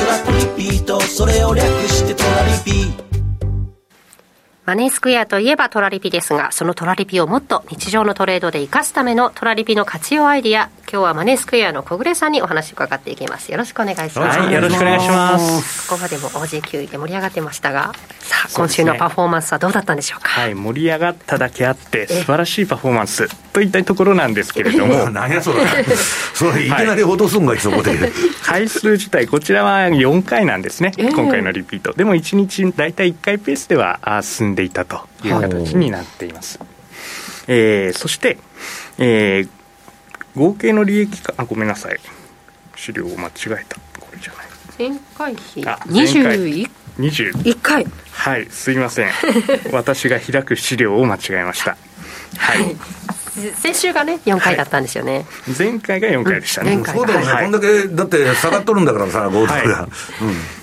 [4.68, 13.50] マネースクエアといえばトラリピですが、そのトラリピをもっと日常のトレードで活かすためのトラリピの活用アイディア、今日はマネースクエアの小暮さんにお話を伺っていきます。
[13.50, 14.38] よろしくお願いします。
[14.38, 15.88] はい、よろしくお願いします。
[15.88, 20.28] ここまでも OG9 位で盛り上がってましたが、さあ、今週のパフォーマンスはどうだったんでしょうか？
[20.28, 25.08] はい、盛り上がっただけあって、素晴らしいパフォーマンスといったところなんですけれども。
[25.08, 25.64] 何やそれ。
[26.34, 28.12] それいきなり落とすんが、そこで。
[28.42, 30.92] 回数自体、こちらは4回なんですね。
[30.98, 31.94] 今回のリピート。
[31.94, 36.58] でも1日大体1回ペースでは進んでいたという形になっています。
[37.46, 38.38] えー、そして、
[38.98, 39.48] えー、
[40.34, 41.98] 合計の利益かあごめんなさい。
[42.76, 43.76] 資料を間違えた。
[44.00, 44.90] これじゃない。
[44.90, 47.86] 前回比21 21回。
[48.10, 49.10] はいすいません。
[49.72, 51.76] 私が開く資料を間違えました。
[52.36, 52.76] はい
[53.38, 59.88] 先週がね4回だったんですよね、はい、前回が4回でしたね、うん、そうだよね、はい、こんだけだって下がっとるんだからさゴールドが、はい、うん。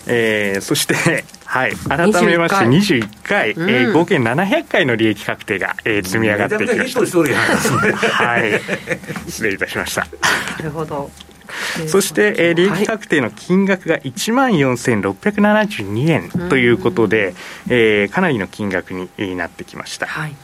[0.07, 6.99] えー、そしてはい、改めまして21回、うん、えー、合計700回の利益確定が、えー、積み上がっていきました。
[6.99, 8.61] はい、
[9.29, 10.01] 失礼いたしました。
[10.57, 11.09] なるほど。
[11.87, 17.35] そして、えー、利益確定の金額が1万4672円ということで、
[17.69, 20.07] えー、かなりの金額になってきました。
[20.07, 20.35] はい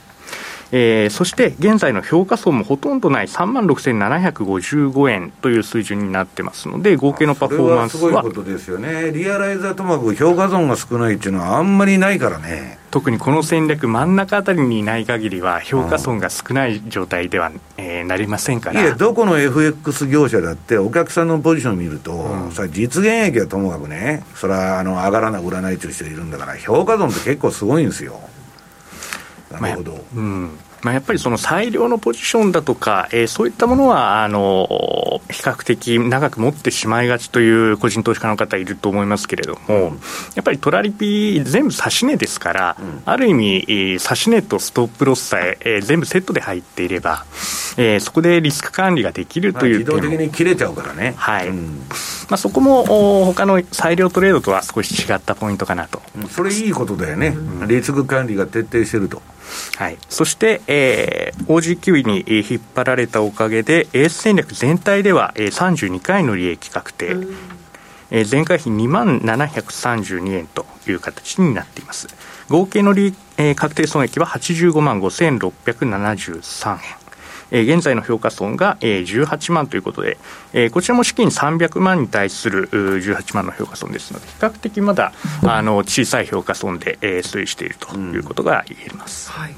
[0.72, 7.99] えー、そして現在の評価損もほとんどない3万6755円という水準になってますので、合計のパフォーマンスは。
[7.99, 12.80] すごいことですよね、リアライザーともかく評価損が少ないっていうのはあんまりないからね。
[12.89, 28.19] 特にこの戦略、真ん中あたりにない限りは、評価損が少ない状態では、うん、えー、なりませんからいや、どこの FX 業者だって、お客さんのポジションを見ると、うん、さ実現益はともかくね、それはあの上がらな、占いという人いるんだから、評価損って結構すごいんですよ。
[29.60, 30.60] なるほど、うん。
[30.84, 39.99] まあ、やっぱりその裁量のポジションだとか、えー、そういったものはあの比較的長く持ってしまいがちという個人投資家の方いると思いますけれども、うん、
[40.36, 47.26] やっぱりトラリピ全部指し値ですから、うん、ある意味、指し値とストップロスさええー、全部セットで入っていれば、
[47.78, 51.86] えー、そこでリスク管理ができるという自動的に切れちゃうからね、はい、うん、
[52.30, 57.36] まあ、そこも他の裁量トレードとは少し違ったポイントかなと、それいいことだよね、
[57.68, 59.22] リスク管理が徹底してると。
[59.78, 67.16] はい、そして、えー、OG9 に引っ張られたおかげで、エース戦略全体では、えー、32回の利益確定、
[68.12, 72.08] えー、前回比2万732円という形になっています。
[72.49, 77.01] 合計の利、えー、確定損益は85万5673円。
[77.52, 80.18] えー、現在の評価損が、えー、18万ということで、
[80.54, 89.32] えー、こちらも資金300万に対する18万の評価損ですので、比較的まだあの小さい評価損で、えー、推移しているということが言えます。
[89.36, 89.56] うん、はい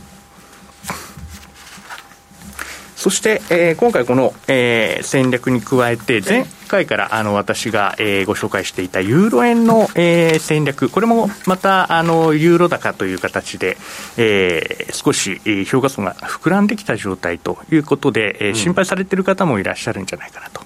[3.04, 13.76] そして、えー、今回この、えー、戦略に加えて、前回からあの私が、えー、ご紹介していたユーロ円の、えー、戦略、これもまたあのユーロ高という形で、
[14.16, 20.62] えー、少し評価損が膨らんできた状態ということで、えー、心配されている方もいらっしゃるんじゃないかなと。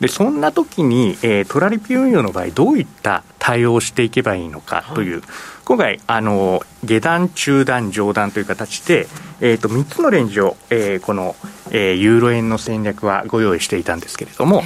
[0.00, 5.22] でそんな時に、えー、トラリピ運用の場合、どういった対応をしていけばいいのかという、はい、
[5.64, 9.06] 今回、あの下段、中段、上段という形で、
[9.40, 11.36] えーと、3つのレンジを、えー、この、
[11.74, 14.62] えー、ユーロ円の戦略はご用意していたんですけれども、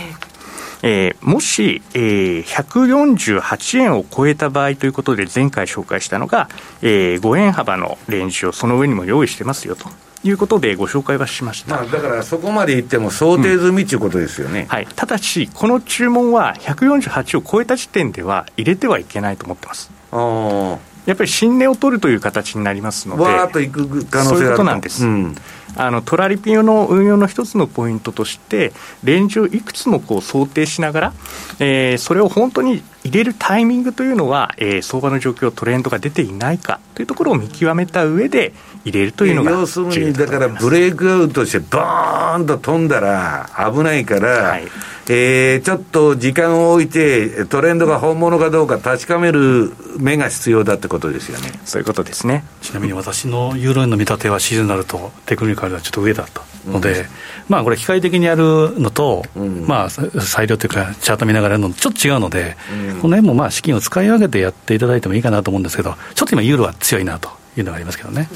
[0.82, 6.50] えー、もし、えー、148円を超えた場合ということで前回紹介したのが、
[6.82, 9.88] えー、5円幅のレンジをその上にも用意してますよと。
[10.24, 19.90] いうことでご紹介はしました、まあ、だからそこまでいっても想定済みということですよね、うん、はい、ただし、この注文は148を超えた時点では入れてはいけないと思ってます。
[20.10, 25.06] あやっぱり新値を取るという形になりますので、わーっといく可能性があるそういうことなんです。
[25.06, 25.36] うん
[25.76, 28.72] あのトラリピオの運用の一つのポイントとして、
[29.04, 31.12] レンジをいくつもこう想定しながら、
[31.60, 38.52] えー、それを本当に入れるタイミングというのは、えー、相場の状況、トレンドが出ていないかというところを見極めた上で
[38.84, 44.68] 入れるというのが要するに、だからブレイクアウトして、ボーンと飛んだら危ないから、はい、
[45.10, 51.52] えー、ちょっと時間を置いて、トレンドが本物かどうか確かめる目が必要だってことですよね。
[51.64, 52.44] そういうことですね。
[52.62, 57.06] ちなみに私のユーロ円の見立てはシーズナルとテクニカルはちょっと上だったので、うん、
[57.48, 68.28] まあこれ機械的にやるのと、うん、まあ裁量というかチャート見ながらやるのとちょっと違うので、うん、この辺もまあ資金を使い分けてやっていただいてもいいかなと思うんですけどちょっと今ユーロは強いなというのがありますけどね、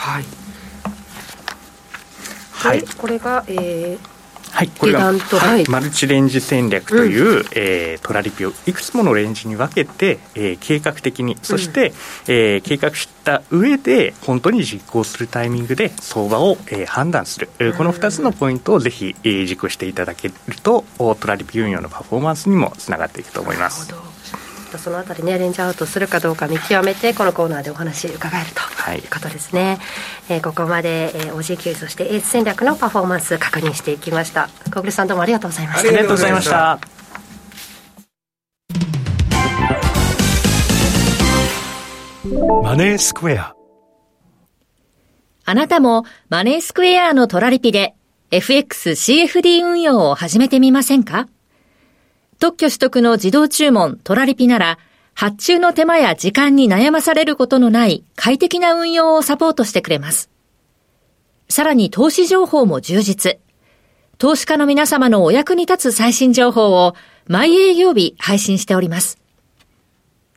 [0.00, 0.24] はい。
[2.52, 3.98] はい、これが、えー、
[4.50, 11.94] はい、これが、はい、マルチレンジ戦略という、うん、えー、トラリピをいくつものレンジに分けて、えー、計画的に、そして、うん、
[12.28, 24.09] えー、計画した上で、本当に実行するタイミングで相場を、えー、判断する、うん、この2つのポイントをぜひ、えー、実行していただけると、トラリピ運用のパフォーマンスにもつながっていくと思います。
[24.78, 28.60] そのあたりねレンジアウトするかどうか見極めてこのコーナーでお話伺えると
[28.94, 28.98] い。
[28.98, 29.78] うことですね、
[30.28, 34.48] はい、えー、ここまで、えー、OG9 そしてエース戦略のパフォーマンス確認していきました。
[34.72, 35.88] 小暮さんどうもありがとうございました。
[35.88, 36.80] ありがとうございました。
[42.62, 43.54] マネースクエア。
[45.44, 47.94] あなたもマネースクエアのトラリピで
[48.30, 51.28] FXCFD 運用を始めてみませんか？
[52.40, 54.78] 特許取得の自動注文トラリピなら、
[55.14, 60.30] 発注の手間や時間に悩まされることのない快適な運用をサポートしてくれます。
[61.50, 63.38] さらに投資情報も充実。
[64.16, 66.94] 投資家の皆様のお役に立つ最新情報を
[67.28, 69.18] 毎営業日配信しております。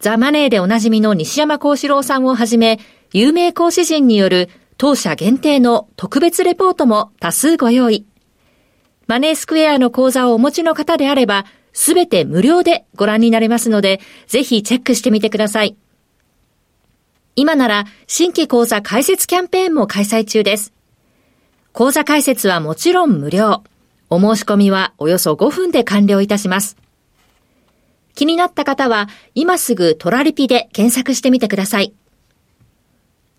[0.02, 2.82] ザ・マネーでおなじみの西山幸四郎さんをはじめ、
[3.14, 8.06] 有名講師陣による当社限定の特別レポートも多数ご用意。
[9.08, 15.76] マネースクエアの講座をお持ちの方であれば、すべて無料でご覧になれますので、ぜひチェックしてみてください。
[17.36, 20.72] 今なら新規講座開設キャンペーンも開催中です。
[21.72, 23.64] 講座開設はもちろん無料。
[24.12, 26.78] お申し込みはおよそ5分で完了いたします。
[28.14, 31.94] 気になった方は今すぐトラリピで検索してみてください。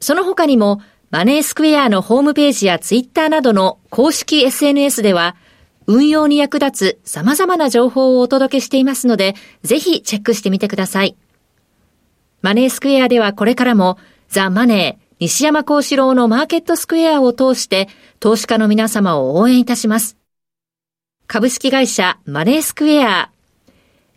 [0.00, 0.80] その他にも
[1.10, 5.36] マネースクエアのホームページやツイッターなどの公式 SNS では
[5.86, 11.16] 運用に役立つ様々な情報をお届けしていますので、ぜひチェックしてみてください。
[12.42, 13.98] マネースクエアではこれからも、
[14.28, 17.88] ザ・マネー、西山幸四郎のマーケットスクエアを通して、
[18.20, 20.16] 投資家の皆様を応援いたします。
[21.26, 23.30] 株式会社マネースクエア、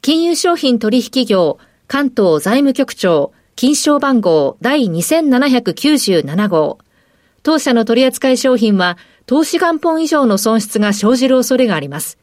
[0.01, 1.57] 金融商品取引業、
[1.87, 6.77] 関東財務局長、金賞番号第2797号。
[7.43, 12.17] 当社の取扱い商品は、投資元本以上の損失が生じる恐れがあります。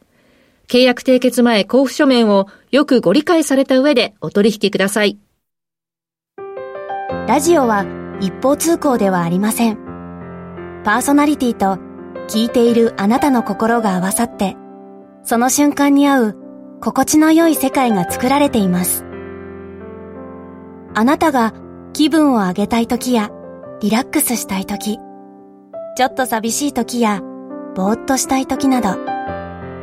[0.67, 5.19] 契約締結前交付書面をよくご理解された上でお取引ください。
[7.27, 7.85] ラジオは
[8.21, 9.77] 一方通行ではありません。
[10.83, 11.77] パーソナリティと
[12.27, 14.57] 聞いているあなたの心が合わさって、
[15.23, 16.37] その瞬間に合う
[16.81, 19.05] 心地の良い世界が作られています。
[20.95, 21.53] あなたが
[21.93, 23.29] 気分を上げたい時や
[23.79, 24.97] リラックスしたい時、
[25.95, 27.21] ちょっと寂しい時や
[27.73, 28.97] ぼーっとしたい時など、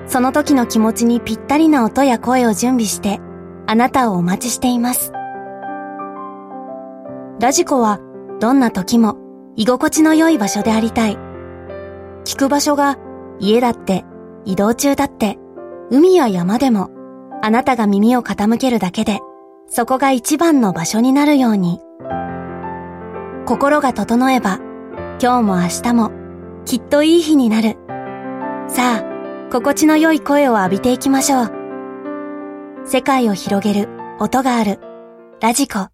[0.06, 3.18] その時の気持ちにぴったりな音や声を準備して
[3.66, 5.12] あなたをお待ちしています。
[7.40, 7.98] ラジコは
[8.40, 9.16] どんな時も
[9.56, 11.16] 居心地の良い場所でありたい。
[12.24, 12.98] 聞く場所が
[13.40, 14.04] 家だって
[14.44, 15.38] 移動中だって
[15.90, 16.90] 海や山でも
[17.42, 19.20] あなたが耳を傾けるだけで
[19.66, 21.80] そこが一番の場所になるように
[23.46, 24.60] 心が整えば
[25.22, 26.10] 今日も明日も
[26.64, 27.76] きっといい日になる。
[28.68, 31.52] さあ心地の良い声を浴びていきましょう。
[32.84, 33.88] 世界を広げる
[34.18, 34.80] 音がある。
[35.40, 35.86] ラジコ。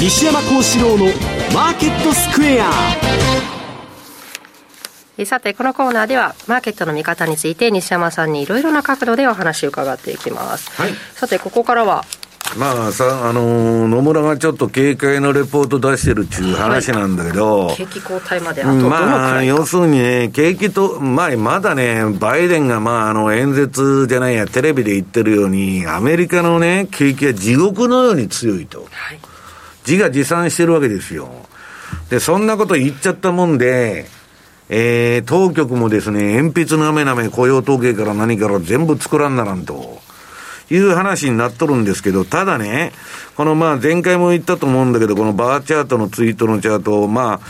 [0.00, 1.04] 西山幸四郎の
[1.54, 3.57] マーケットスクエア。
[5.26, 12.04] さてこのコーナーではマーケットの見方について西山さんにいろいろな角度でお話を伺っていきます、はい、さてここからは
[12.56, 28.86] まあさ、あのー、野村がちょっと警戒のレポート出してるっていう話なんだけど、はい、景気後退まであとまあ、要するにね、景気と、まあ、まだね、バイデンがまあ、あの、演説じゃないや、テレビで言ってるように、アメリカのね、景気は地獄のように強いと。
[28.90, 29.20] はい
[29.88, 31.30] 自画自賛してるわけですよ。
[32.10, 34.06] で、そんなこと言っちゃったもんで、
[34.68, 39.98] えー、当局もですね、鉛筆なめなめ雇用統計から何から全部作らんならんと。
[40.70, 42.92] いう話になっとるんですけど、ただね、
[43.36, 47.40] このまあ前回も言ったと思うんだけど、このバーチャートのツイートのチャート、まあ、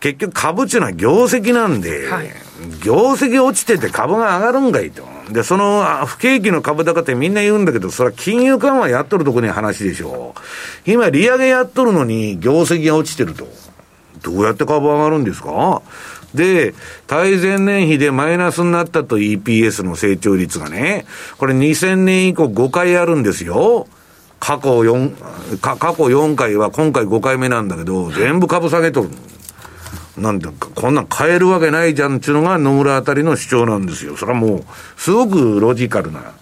[0.00, 2.30] 結局株っていうのは業績なんで、はい、
[2.82, 5.04] 業績落ちてて株が上がるんかいと。
[5.30, 10.34] で、その不景気の株高ってみんな言うんだけど、それは金融緩和やっとるとこに話でしょ
[10.86, 10.90] う。
[10.90, 13.46] 今、利上げやっとるのに業績が落ちてると。
[14.22, 15.82] どうやって株上がるんですか？
[16.34, 16.74] で、
[17.06, 21.06] 対前年比でマイナスになったと EPS の成長率がね、
[21.38, 23.88] これ2000年以降5回あるんですよ。
[24.38, 29.10] 過去4、過去4回は今回5回目なんだけど、全部株下げとる。
[30.16, 34.16] なんていうか、こんなん変えるわけないじゃんっていうのが野村あたりの主張なんですよ。
[34.16, 34.64] それはもう、
[34.96, 36.32] すごくロジカルな。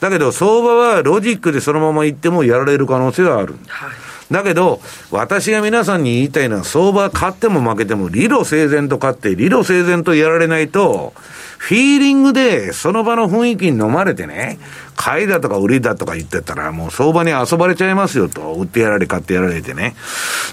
[0.00, 3.54] だけど、相場はロジックでそのまま行ってもやられる可能性はある。
[3.68, 3.90] はい、
[4.32, 4.80] だけど、
[5.10, 11.12] 私が皆さんに言いたいのは、相場勝っても負けても、理路整然と勝って、理路整然とやられないと、
[11.58, 14.58] フィーリングで、その場の雰囲気に飲まれてね、
[14.96, 18.54] 買いだとか売りだとか言ってたら、もう相場に遊ばれちゃいますよと。
[18.54, 19.94] 売ってやられ、買ってやられてね。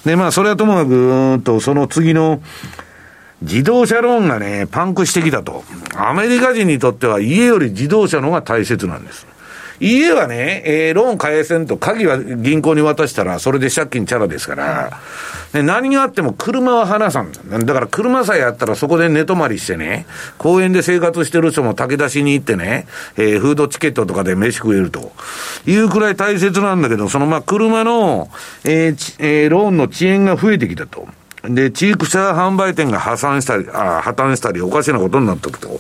[0.06, 2.42] で、まあ、それはともかく、うんと、その次の、
[3.42, 5.64] 自動車ローンがね、パンクしてきたと。
[5.96, 9.26] アメリカ人にとっては家より自動車の方が大切なんです。
[9.80, 15.00] 家はね、えー、ローン返せんと、鍵は銀行に渡したら、それで借金チャラですから、
[15.54, 17.32] ね、何があっても車は離さん。
[17.32, 20.06] だから車さえあったらそこで寝泊まりしてね、
[20.38, 22.88] 公園で生活してる人も炊き出しに行ってね、
[23.18, 25.12] えー、フードチケットとかで飯食えると
[25.66, 28.30] いうくらい大切なんだけど、そのまあ車の、
[28.66, 31.08] えーえー、ローンの遅延が増えてきたと。
[31.44, 35.80] で、地域車販売店が破産したり、あ破綻したり、おかしなことになってくと。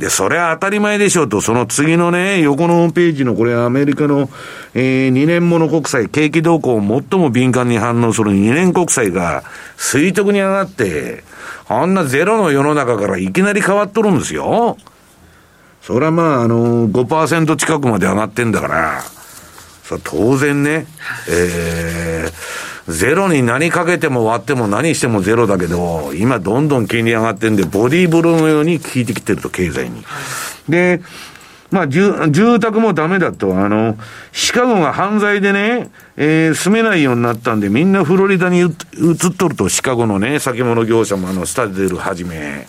[0.00, 4.28] で、それは当たり前でしょうと、その次のね、横のホームページのこれアメリカの、
[4.74, 9.44] えー、2年もの国債、景気動向を最も敏感に反応する2年国債が
[9.76, 11.22] 垂直に上がって、
[11.68, 14.76] あんなゼロの世の中からいきなり変わっとるんですよ。
[15.82, 19.02] それはまあ、あのー、5%近くまで上がってんだから、
[19.84, 20.86] それ当然ね、
[21.28, 30.04] えー、ゼロに何かけても割っても何してもゼロだけど、今どんどん金利上がってんで、ボディーブローのように効いてきてると、経済に。
[30.68, 31.00] で、
[31.70, 33.56] まあ、住、住宅もダメだと。
[33.56, 33.96] あの、
[34.32, 38.70] シカゴが犯罪でね、えー、住めないようになったんで、みんなフロリダに移っ
[39.36, 42.66] とると、シカゴのね、先物業者もあの、スタデルはじめ。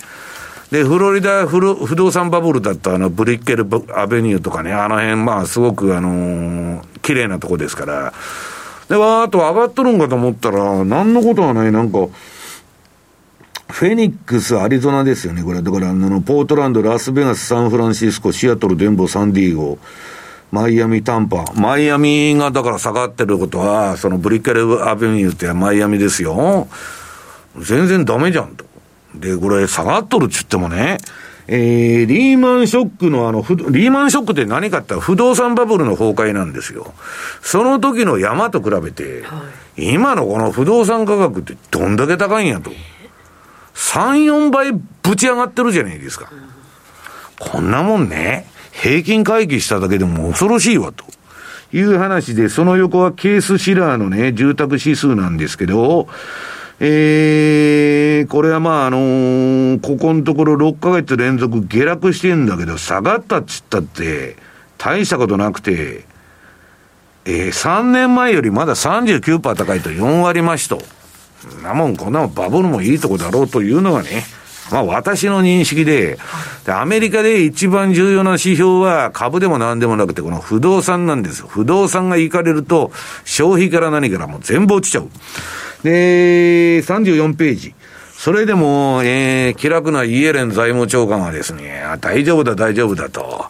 [0.71, 3.65] で、フロリダ不不動産バブルだったあの、ブリッケル
[3.97, 8.13] アベニューとかね、あの辺、まあ、すごくあのー、綺麗なとこですから、
[8.91, 12.09] で、わーっと上がっとるんかと思ったら、なんのことはない、なんか、
[13.69, 15.61] フェニックス、アリゾナですよね、これ。
[15.61, 19.79] だから、あの、ポートランド、ラスベガス、サンフランシスコ、シアトル、デンボ、サンディーゴ、
[20.51, 21.45] マイアミ、タンパ。
[21.55, 26.67] マイアミがだから下がってることは、そのブリッケルアベニューってマイアミですよ。
[27.57, 28.65] 全然ダメじゃんと。
[29.15, 30.97] で、これ下がっとるっつってもね、
[31.47, 36.93] えー、リーマンショックのあの、リーマンショックって何かって不動産バブルの崩壊なんですよ。
[37.41, 39.43] その時の山と比べて、は
[39.77, 42.71] い、今のこの不動産価格ってどんだけ高いんやと。
[43.73, 46.31] 3、4倍ぶち上がってるじゃないですか。
[47.39, 51.05] こんなもんね、平均回帰しただけでも恐ろしいわと。
[51.73, 56.07] いう話で、その横はケースシラーのね、住宅指数なんですけど、
[56.83, 64.35] えー、これはまあ、あのー、ここのところ6ヶ月連続下落してるんだけど、下がったっつったって、
[64.79, 66.05] 大したことなくて、
[67.25, 70.81] えー、3年前よりまだ39%高いと4割増しと。
[71.61, 74.23] なもん、こんなもんバブルもいいとこだろうというのがね、
[74.71, 76.17] まあ私の認識で、
[76.65, 81.45] でアメリカで一番重要な指標は株でも何でもなくて、この不動産なんです。
[81.45, 82.91] 不動産が行かれると、
[83.23, 85.09] 消費から何からもう全部落ちちゃう。
[85.83, 87.73] で、34ページ。
[88.21, 93.45] それでも、えー、気楽なイエレン財務長官はですね、大丈夫だ、大丈夫だと。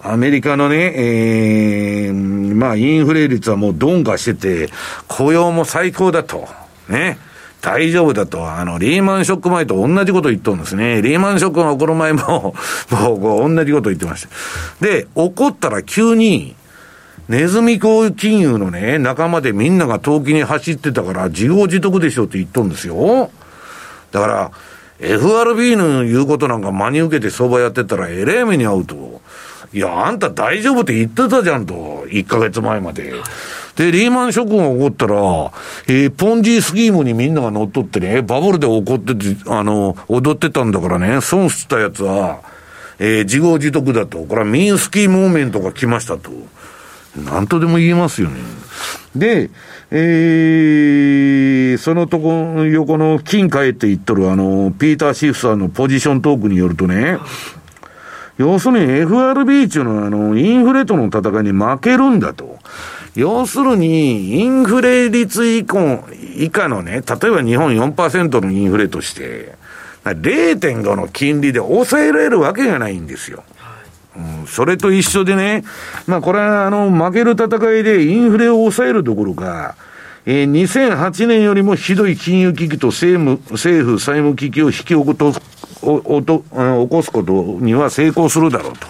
[0.00, 4.34] アメリカのね、えー、まあ、インフレ率はもう鈍化して
[4.66, 4.72] て、
[5.08, 6.48] 雇用も最高だと。
[6.88, 7.18] ね。
[7.60, 11.00] 大丈夫だと、あの、リーマンショック前と同じこと言っとるんですね。
[11.00, 12.54] リーマンショックが起こる前も、
[12.92, 14.86] もう、同じこと言ってました。
[14.86, 16.54] で、起こったら急に、
[17.28, 23.30] ネズミ講金融のね、仲間でみんなが投機に走ってたから、自業自得でしょって言っとんですよ。
[24.12, 24.52] だから、
[25.00, 29.22] FRB の言うことなんか真に受けて相場やってたら、えれえ目に遭うと。
[29.72, 33.12] いや、あんた大丈夫って言ってたじゃんと、1ヶ月前まで。
[33.76, 35.14] で、リーマンショックが起こったら、
[35.88, 42.40] えー、ポンジースキームにみんなが乗っ取ってね、バブルで起こってて、あの、踊ってたんだからね、損したやつは、
[43.00, 44.18] えー、自業自得だと。
[44.18, 46.30] これはミンスキーモーメントが来ましたと。
[47.16, 48.40] なんとでも言えますよね。
[49.14, 49.50] で、
[49.90, 57.18] えー、そのとこ、横の金買えって言っとるあの、ピーター・シフさんのポジショントークによるとね、
[58.38, 62.58] 要するに FRB っていうのはあの、インフレとの戦いに負けるんだと。
[63.14, 66.04] 要するに、インフレ率以降、
[66.36, 69.54] 以下のね、例えば日本4%のインフレとして、
[70.04, 73.44] 0.5の金利で抑えられるわけがないんですよ。
[74.16, 75.64] うん、それと一緒でね、
[76.06, 77.46] まあこれはあの、負ける戦
[77.78, 79.74] いでインフレを抑えるどころか、
[80.26, 85.34] えー、2008年よりもひどい金融危機と政府、政府債務危機を引き起こと、
[85.82, 88.86] おおと起こすことには成功するだろうと。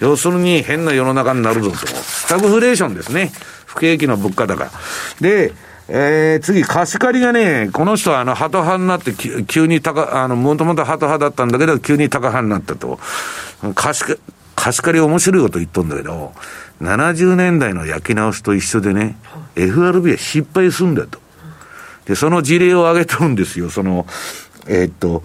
[0.00, 1.76] 要するに変な世の中になるぞと。
[1.76, 3.30] スタグフレーションですね。
[3.66, 4.70] 不景気の物価高。
[5.20, 5.52] で、
[5.88, 9.12] えー、次、貸し借りがね、この人はあの、ハト派になって、
[9.46, 12.98] 急に高、あの、もともとハト派だったんだけど、急に高派になったと。
[13.74, 14.18] 貸し、
[14.54, 16.32] 貸し借り面白いこと言っとんだけど、
[16.80, 19.16] 70年代の焼き直しと一緒でね、
[19.56, 21.20] FRB は失敗するんだと。
[22.06, 24.06] で、その事例を挙げとるんですよ、その、
[24.66, 25.22] えー、っと、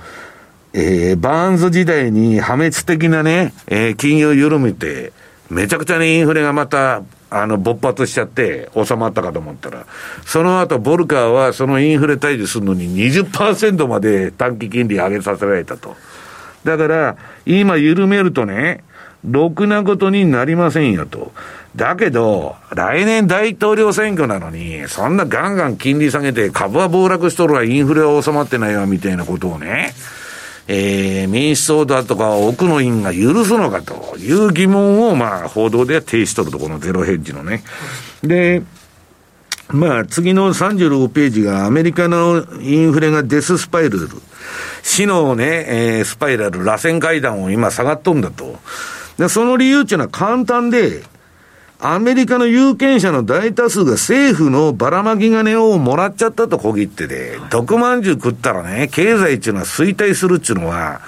[0.73, 5.11] えー、バーンズ時代に破滅的なね、えー、金融を緩めて、
[5.49, 9.85] めちゃくちゃにインフレがまた、あの、勃発しちゃって収まったかと思ったら、
[10.25, 15.95] その後、ボルカーはそのインフレ退治するのに20%まで短期金利上げさせられたと。
[16.63, 18.83] だから、今緩めるとね、
[19.27, 21.31] ろくなことになりませんよと。
[21.75, 29.93] だけど、来年大統領選挙なのに、そんなガンガン金利下げて株は暴落しとるわ、インフレは収まってないわ、みたいなことをね、
[30.67, 37.63] えー、民主党だとか奥の院が許すのかという疑問を、まあ、報道では提しとると、このゼロヘッジのね。
[38.23, 38.63] で、
[39.69, 44.09] まあ、次の36ページがアメリカのインフレがデススパイラル。
[44.81, 48.59] 死のね、えー、スパイラル、螺旋階段を今下がっとんだと。
[49.17, 51.03] で、その理由っていうのは簡単で、
[51.79, 61.01] アメリカの有権者の大多数が政府のばらまき金をもらっちゃったと小切ってで、毒まんじゅう食ったらね、経済っていうのは衰退するっていうのは、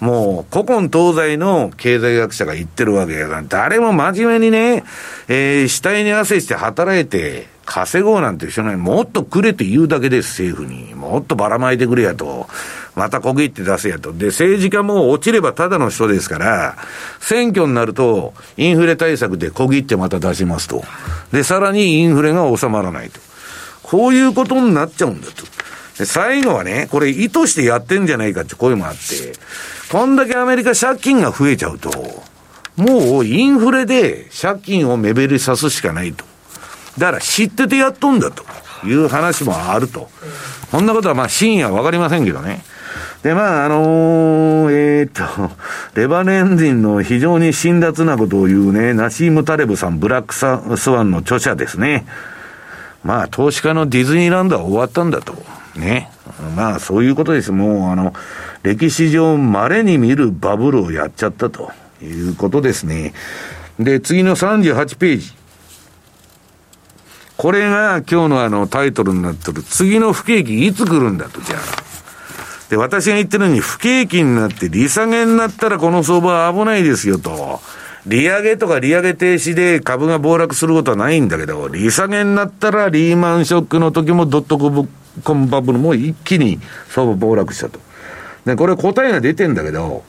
[0.00, 4.84] もう、古今東西の経済学者が言ってるわけやから、誰も真面目にね、
[5.28, 8.76] えー、死体に汗して働いて、稼ごうなんて人ない。
[8.76, 10.94] もっとくれって言うだけです、政府に。
[10.94, 12.46] もっとばらまいてくれやと。
[12.94, 14.12] また小切って出せやと。
[14.12, 16.76] で、政治家も落ちればただの人ですから、
[17.20, 20.84] 選挙になると、インフレ対策で小切ってまた出しますと。
[21.32, 23.20] で、さらにインフレが収まらないと。
[23.82, 25.44] こういうことになっちゃうんだと。
[25.98, 29.32] で、最後はね、これ意図してやってんじゃないかって声もあって、
[29.90, 31.90] こんだけアメリカ借金が増えちゃうと、
[32.76, 36.24] もうインフレで借金を目減りさすしかないと。
[36.98, 38.44] だから知っててやっとんだと
[38.86, 40.08] いう話もあると。
[40.70, 42.64] こんなことはまあ真意はわかりませんけどね。
[43.24, 45.50] で、まあ、あのー、えー、っと、
[45.98, 52.04] レバネン人の非常に辛辣なことを言うね、ナシーム・タレブさん、ブラックスワンの著者ですね。
[53.02, 55.42] まあ、投資家のディズニーランドは終わったんだと。
[55.74, 56.10] ね。
[56.54, 57.50] まあ、そういうことです。
[57.50, 58.12] もう、あの、
[58.62, 61.72] 歴史上稀に見るバブルをやっちゃったと
[62.02, 63.14] いうことですね。
[63.78, 65.32] で、次の38ページ。
[67.38, 71.93] これが今日のあのタイトルになってる、次の不景気いつ来るんだと、じゃあ。
[72.74, 77.60] で、私が言ってるように不景気になって利下げになったらこの相場は危ないですよと。
[78.04, 87.78] 利上げとか利上げ停止で株が暴落することはないんだけど、利下げになったらリーマンショックの時もドットコムバブルも一気に相場暴落したと。
[88.44, 90.02] で、これ答えが出てんだけど、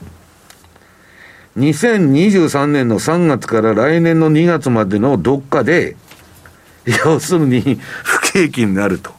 [1.57, 5.95] 2023年の3月から来年の2月までのどっかで、
[7.05, 9.11] 要するに不景気になると。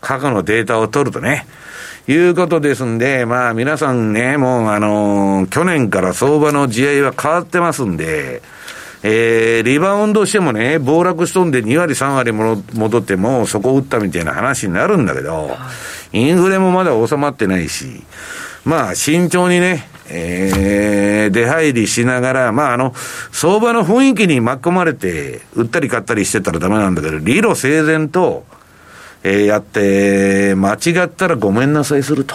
[0.00, 1.46] 過去のデータを取るとね。
[2.08, 8.42] いうことですんで、まあ皆さんね、もうあのー、去年から相場の地合いは変わってますんで、
[9.04, 15.50] えー、リバウンドしてもね、暴落しとんで2割3割も戻っても、そこ打ったみたいな話になるんだけど、
[16.12, 18.02] インフレもまだ収まってないし、
[18.64, 22.94] まあ慎重にね、えー、出入りしながら、まああの、
[23.32, 28.44] 相場の雰囲気に巻き込まれて、売ったり買ったりしてたらダメなんだけど、理路整然と、
[29.24, 32.34] えー、やって、間違ったらごめんなさいすると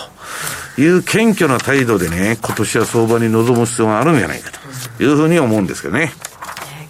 [0.78, 4.52] いう謙虚な態度でね、今年は相場に臨む必要があるんじゃないか
[4.98, 6.12] というふうに思うんですけどね。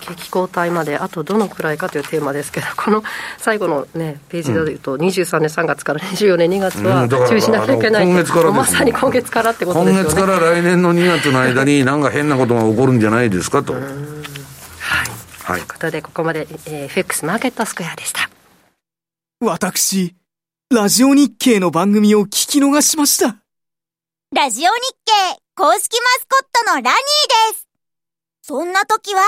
[0.07, 3.03] 景気後退まであとどのくらいかというテーマですけど、 この
[3.37, 10.09] 最後の、ね、ページで言うと、うん、23年3月から24年2月は注意しなきゃいけない、うん、今月からまさに今月からってことですよね。
[10.09, 13.73] 今月から来年の2月の間に、 なんか変なことが起こるんじゃないですかと。
[13.73, 13.81] はい、
[15.43, 18.29] はい、ということで、ここまで、えー、FX マーケットスクエアでした。
[19.39, 20.15] 私、
[20.73, 23.37] ラジオ日経の番組を聞き逃しました。
[24.33, 24.71] ラジオ日
[25.05, 26.91] 経公式マスコットのラニー
[27.53, 27.67] です。
[28.41, 29.21] そんな時は、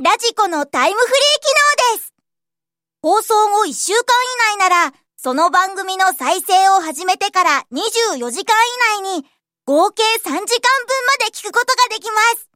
[0.00, 2.12] ラジコのタイムフリー機能です。
[3.00, 4.00] 放送後1週間
[4.52, 8.54] 以内なら、その番組の再生を始めてから24時間
[8.98, 9.26] 以内に、
[9.64, 10.44] 合計3時間分ま
[11.24, 12.50] で聞くことができます。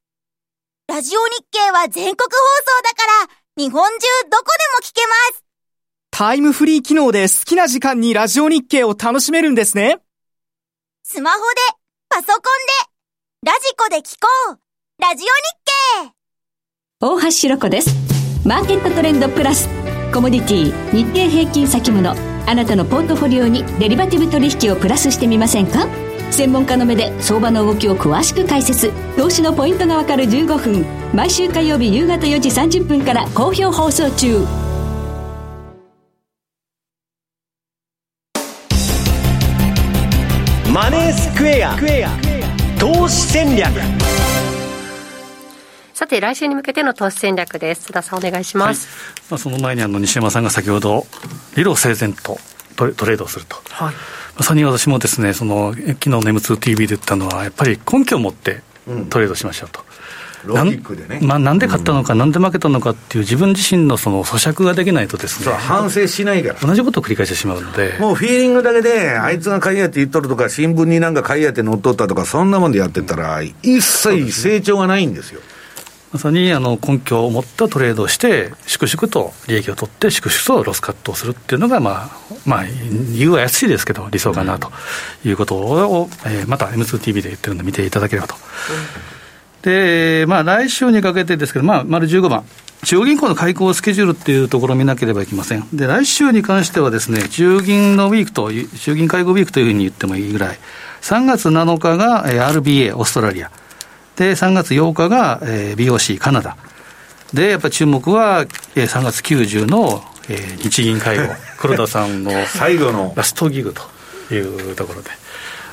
[0.88, 2.36] ラジオ日経は全国放
[2.76, 5.47] 送だから、日本中どこでも聞けます。
[6.18, 9.98] タイムフリー機能で好きな時間にラジオ日経を楽しめるんですね。
[11.04, 11.44] スマホで、
[12.08, 12.38] パソコン
[13.44, 14.58] で、ラジコで聞こう。
[15.00, 15.26] ラジオ
[16.02, 16.14] 日経。
[16.98, 17.90] 大橋ろ子です。
[18.44, 19.68] マーケットトレンドプラス。
[20.12, 22.10] コモディティ、日経平均先物。
[22.10, 22.14] あ
[22.52, 25.86] なたのポートフォリオにデリバティブ取引をプラスしてみませんか？
[26.32, 30.84] 専門家の目で相場の動きを詳しく解説投資のポイントがわかる15分
[31.14, 34.44] 毎週火曜日夕方4時30分から好評放送中
[41.38, 41.76] クエア
[42.80, 43.70] 投資戦略
[45.94, 47.82] さて、来週に向けての投資戦略です。
[47.84, 48.88] 津田さん、お願いします。
[48.88, 51.06] はい、まあ、その前にあの西山さんが先ほど、
[51.54, 52.40] 理路整然と
[52.74, 53.54] トレトレードをすると。
[53.70, 53.94] はい、
[54.36, 58.62] まさに私もですね、その昨日の M2TV で言ったのは、やっぱり根拠を持って
[59.08, 59.82] トレードしましょうと。
[59.82, 59.87] うん
[60.44, 61.20] ロジックでね。
[61.22, 65.52] まあ、なんで勝ったのか、なんで負けたのかっていう自分自身のその咀嚼ができないとですね。
[65.54, 66.60] 反省しないから。
[66.60, 67.96] 同じことを繰り返してしまうので。
[67.98, 75.40] もうフィーリングだけで、あいつが買いやって言っとるとか、新聞になんか買いやって乗っとったとか、そんなもんでやってたら、一切成長がないんですよ。
[76.12, 82.64] まさにあの根拠を持ったトレードをして、粛々と利益を取って、粛々とロスカットをするっていうのが、まあ、まあ、
[83.14, 84.72] 言うは安いですけど、理想かなと
[85.24, 88.36] いうことを、えー、また M2TV で言ってるんで、見ていただければと。
[89.12, 89.17] うん
[89.68, 92.44] で、まあ、来週にかけてですけど、まあ、丸15番。
[92.84, 95.68] 中央銀行の開口スケジュールっていうところを見なければいけません。
[95.74, 100.58] で、来週に関してはですね、中銀のウィークと、中銀会合ウィークというふうに言ってもいいぐらい、
[101.02, 103.50] 3月7日が RBA、オーストラリア。
[104.16, 106.56] で、3月8日が BOC、カナダ。
[107.34, 110.02] で、やっぱり注目は3月90の
[110.62, 113.74] 日銀会合、黒田さんの 最後のラストギグ
[114.28, 115.10] というところで。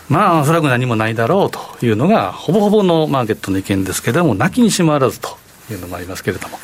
[0.10, 5.38] まあ、おそらく何もないだろうというのが、ほぼほぼのマーケットの意見ですけれども、なきにしもあらずと
[5.72, 6.60] いうのもありますけれども。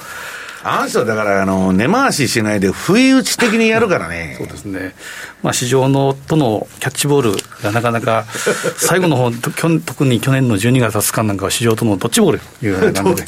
[0.64, 4.36] あの人はだから、あの、根回ししないで、不意打ち的にやるからね。
[4.40, 4.94] そうですね。
[5.42, 8.26] まあ、市場のとのキャッチボールがなかなか、
[8.78, 13.24] 最後の方、特に去年の12月20日なんかは市場とのドッジボールというよ うな感じ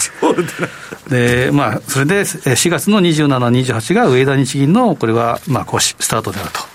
[1.09, 1.47] で。
[1.47, 3.27] で、まあ、それで4月の27、
[3.65, 6.72] 28が上田日銀の、これは、まあ、スタートであると。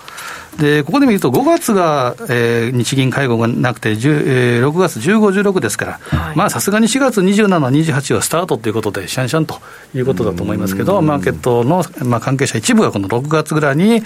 [0.59, 9.59] で、ここで見ると、5月が、えー、日銀会合がなくて、えー、6月15、16ですから、はい、まあさすがに4月27、28はスタートということで、シャンシャンと
[9.95, 14.03] いうことだと思いますけど、マーケットの、まあ、関係者一部がこの6月ぐらいに、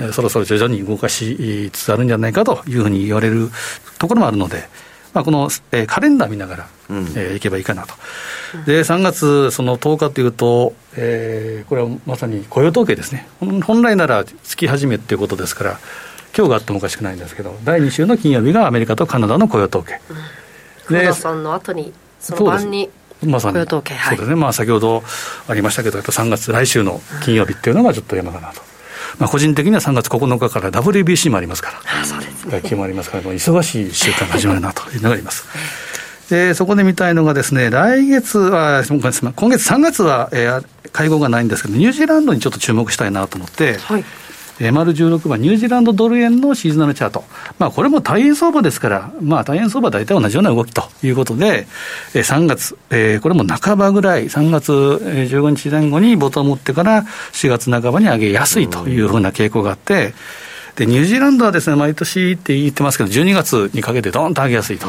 [0.00, 3.50] えー、そろそろ徐々に動かしつつあるんじゃないかというふうに言われる
[3.98, 4.68] ところもあるので、
[5.14, 7.94] まあ、この、えー、カレンダー見ながら、うん、えー、いけばいいかなと。
[8.66, 13.28] で、3月その10日というと、えー、これはまさに雇用統計ですね。
[13.40, 15.78] 本来なら月始めっていうことですから、
[16.36, 20.00] 今日があってもおかしくないんですけど、第2週の金曜日がアメリカとカナダの雇用統計。
[20.86, 22.90] 黒田さんの後に、その晩に
[23.22, 23.82] まさに、そう
[24.16, 25.02] ですね、まあ、先ほど
[25.48, 28.73] ありましたけど、やっぱ3月、来週の金曜日っていうのがちょっと山かなと。
[29.18, 35.44] まあ、個人的には3月9日から WBC もありますから、あそうですね、野球もありますから、忙しい週間が始まるなというのがあります。
[36.30, 44.04] でそこで見たいのがですね、来月は、今月3月は、えー、会合がないんですけど、ニュージーランドにちょっと注目したいなと思って、はい、
[44.58, 47.24] MR16 番、ニュージーランドドル円のシーズナルチャート、
[47.58, 51.66] まあ、これも大変相場ですから、まあ、大変相場は大体同じような動きということで、
[52.12, 60.14] 3月、えー、これも半ばぐらい、3月15日前後にボトム打ってから4月半ばに上げやすいというふうな傾向があって、
[60.76, 64.88] でニュージーランドはですね毎年って言ってますけど、12月にかけてどんと上げやすいと。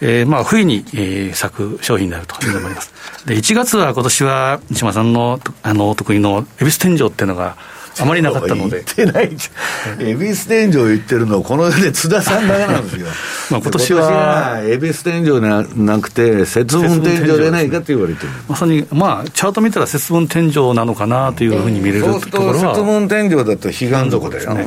[0.00, 2.92] えー、まあ冬に、えー、咲く商品になるというのもあります。
[3.26, 7.56] で、1月は今年は西村さんのあのお得意の恵比寿天井っていうのが、
[8.00, 8.82] あまりなかったので。
[8.96, 10.02] 言ってないじゃん。
[10.02, 13.06] 恵比寿天井言ってるのこの世で津田さんだけなんですよ。
[13.50, 14.60] まあ今年は。
[14.64, 18.28] 恵比寿天井じゃなくて、節分天井でないかって言われてる。
[18.48, 22.74] まさに、まあ、チャート見たら節分天井なのかなというふうに見れるところは。
[22.74, 24.54] 節分天井だと彼岸底だよ。
[24.54, 24.66] ね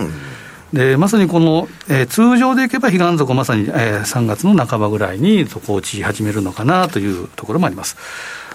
[0.74, 7.96] でまさにこの、えー、通常でいけば彼岸底、まさに、えー、3月の半ばぐらいに底落ち始めるのかなというところもあります。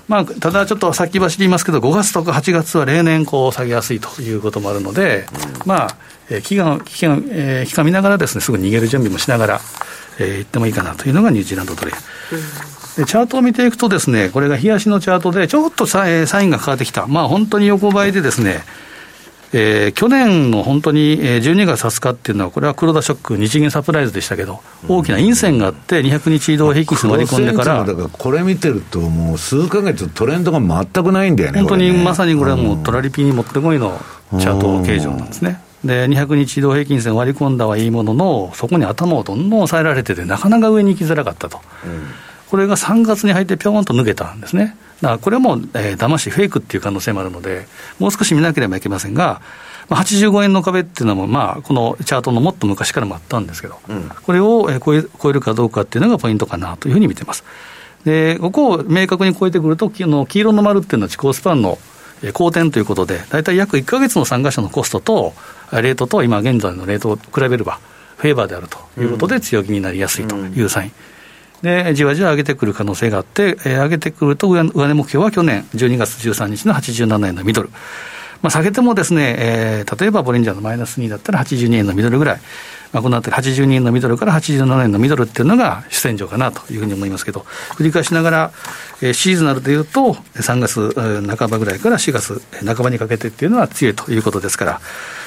[0.09, 5.27] まあ、ただちょっと先走り言いますけど、5月とか8月は例年こう下げやすいということもあるので、
[5.63, 5.97] うん、まあ、
[6.31, 9.61] えー、期間、期間、えー、期間見ながらですね、すぐ逃げる準備もしながら、
[10.19, 11.99] えー、行ってもいいかなというのがニュージーランドドル円。
[12.97, 17.07] でチャートを見ていくとですね、これが冷やしのチャートで、ちょっとサインがかかってきた。
[17.07, 18.63] まあ本当に横ばいでですね、
[19.55, 27.85] えー、去年の本当に12月20日っていうのは、これは黒田ショック、日銀サプライズでしたけど、大きな陰線があって、200日移動平均線割り込んでから。
[27.85, 34.01] だからこれ見てると、もう数か月、トレンドが全くないんだよね、本当にまさにこれはもう、トラリピにもってこいの
[34.39, 35.61] チャート形状なんですね。
[35.85, 41.61] で、200日移動平均線割り込んだはいいものの、そこに頭をどんどん抑えられてて、なかなか上に行きづらかったと。
[41.85, 42.07] うん
[42.53, 44.77] これが3月に入ってぴょんと抜けたんですね。
[45.03, 47.67] だからこれも、えー、騙し、フェイクっていう可能性もあるので、
[47.99, 49.43] もう少し見なければいけませんが、
[49.89, 57.45] まあ、85円の壁っていうのも、まあ、このチャートのもっと昔からもあったんですけど、うん、これを超え超えるかどうかっていうのがポイントかなというふうに見てます。
[58.05, 61.79] で、ここを明確に超えてくると、の黄色の丸っていうのは地高スパンの
[62.33, 65.35] 好転ということで、大体約1か月の参加者のコストと、
[65.73, 67.81] レートと今現在のレートを比べれば、
[68.19, 70.89] フェーバーであるということで、強気になりやすいというサイン。
[70.89, 71.12] うん
[71.63, 77.71] で、じわじわ上げてくる可能性があって、えー、上げてくると上、上値目標は去年12月13日の87円のミドル。
[78.43, 82.41] まあ、下げてもですね、えー、例えばボリンジャーのマイナス2だったら82円のミドルぐらい、
[82.93, 88.53] まあ、このあたり82円のミドルから87円のミドルっていうのが主戦場かなというふうに思いますけど、繰り返しながら、
[89.01, 90.93] えー、シーズナルでいうと、3月
[91.37, 94.81] 半ばぐらいから4月半ばにかけてっていうのは強いということですから、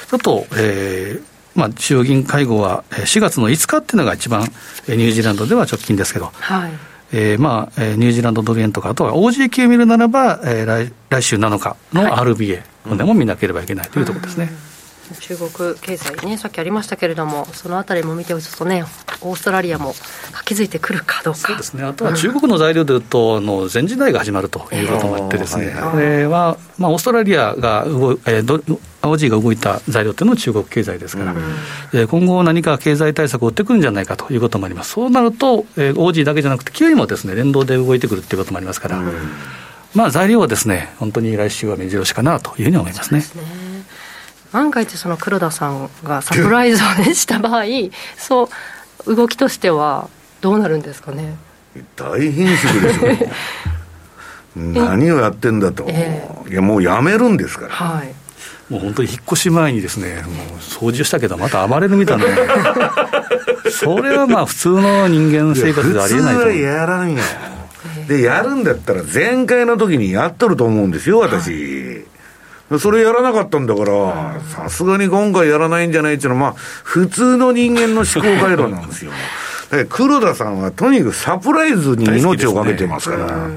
[0.09, 6.71] ちょっと、えー、まあ、衆議院会合は4月の5日っていうのが一番、ニュージーランドでは直近ですけど、はい。
[7.13, 14.49] えーまあ、ニュージーランドドル円とか、あとは OG 級見るならば、えー、来来週7日の RBA、はい、でも見なければいけないというところですね。
[14.69, 14.74] うん
[15.19, 18.83] 中国経済ね、さっきありましたけれども、そのあたりも見ておくとね、
[19.21, 19.93] オーストラリアも
[20.31, 21.39] 活気づいてくるかどうか。
[21.39, 21.83] そうですね。
[21.83, 28.61] あとは中国の材料でいうと、あの全時代が始まるということもあってですね、えー、これは、まあ、オーストラリアが動い、えー、ど
[29.01, 31.35] 青字が動いた材料というのは中国経済ですから、
[31.93, 34.91] うん、今後何か経済対策を打ってくるんじゃないかということもあります。
[34.91, 39.11] そうなると、えー、オージーだけじゃなくて、キウイもですね、連動で動いてくるっていうこともありますから、うん、
[39.93, 43.23] まあ材料はですね、本当に来週は目白押しかなというふうに思いますね。
[44.55, 47.65] 万が一その黒田さんがサプライズを、ね、した場合
[48.17, 48.49] そ
[49.05, 50.09] う動きとしては
[50.39, 51.35] どうなるんですかね？
[51.97, 53.29] 大変縮でしょ。
[54.55, 58.13] 何をやってんだと、えー、いやもうやめるんですから、はい、
[58.69, 62.25] もう本当に引っ越し前にですね、もう掃除したけど、また暴れるみたいな、
[63.69, 67.21] それはまあ、普通の人間生活でありえないと普通はやらんよ、
[68.07, 72.05] で、やるんだったら、前回の時にやっとると思うんですよ、私。
[72.79, 79.11] それやらなかったんだから、さすがに今回やらないんじゃないっていうのは、まあ、普通の人間の思考回路なんですよ。
[79.89, 83.47] 黒田さんはとにかくサプライズに命をかけてますから。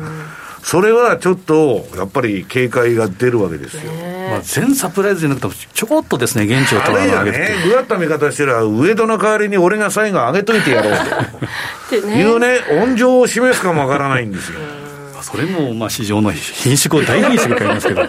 [0.62, 3.90] それはちょっと、やっぱり警戒が出るわけですよ。
[4.30, 7.38] まあ、全サプライズじゃなくても、ちょこっとですね、現地を取らなげて。
[7.38, 10.94] ね、ぐわった見方してら、上戸の代わりに俺が最後上げといてやろう
[11.88, 14.58] と いうね、温情を示すかもわからないんですよ。
[15.22, 18.02] それもまあ市場の品種を大品種に変えますけど。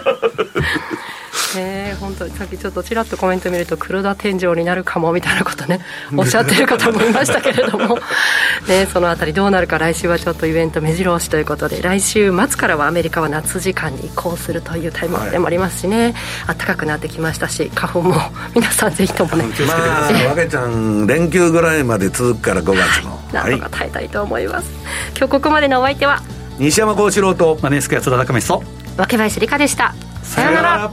[1.56, 5.80] えー、本当にさっきちょっとちらっとコメント見ると黒田天井になるかもみたいなことね
[6.16, 7.98] おっしゃってる方もいましたけれども、
[8.68, 16.14] ね、そのあたりどうなるか来週はちょっとイベント目白押しということで来週末からはアメリカは夏時間に移行するというタイミングでもありますしね、
[16.46, 18.14] はい、暖かくなってきましたし花粉も
[18.54, 19.44] 皆さんぜひともね。
[19.66, 26.22] まあ わけちゃん連休ぐらいまで続くから5月のなんとか耐えたいと思います、はい、今日ここまでのお相手は
[26.58, 28.62] 西山幸四郎とマネースクエア津田高見と
[28.96, 29.94] 若林理香でした。
[30.22, 30.92] さようなら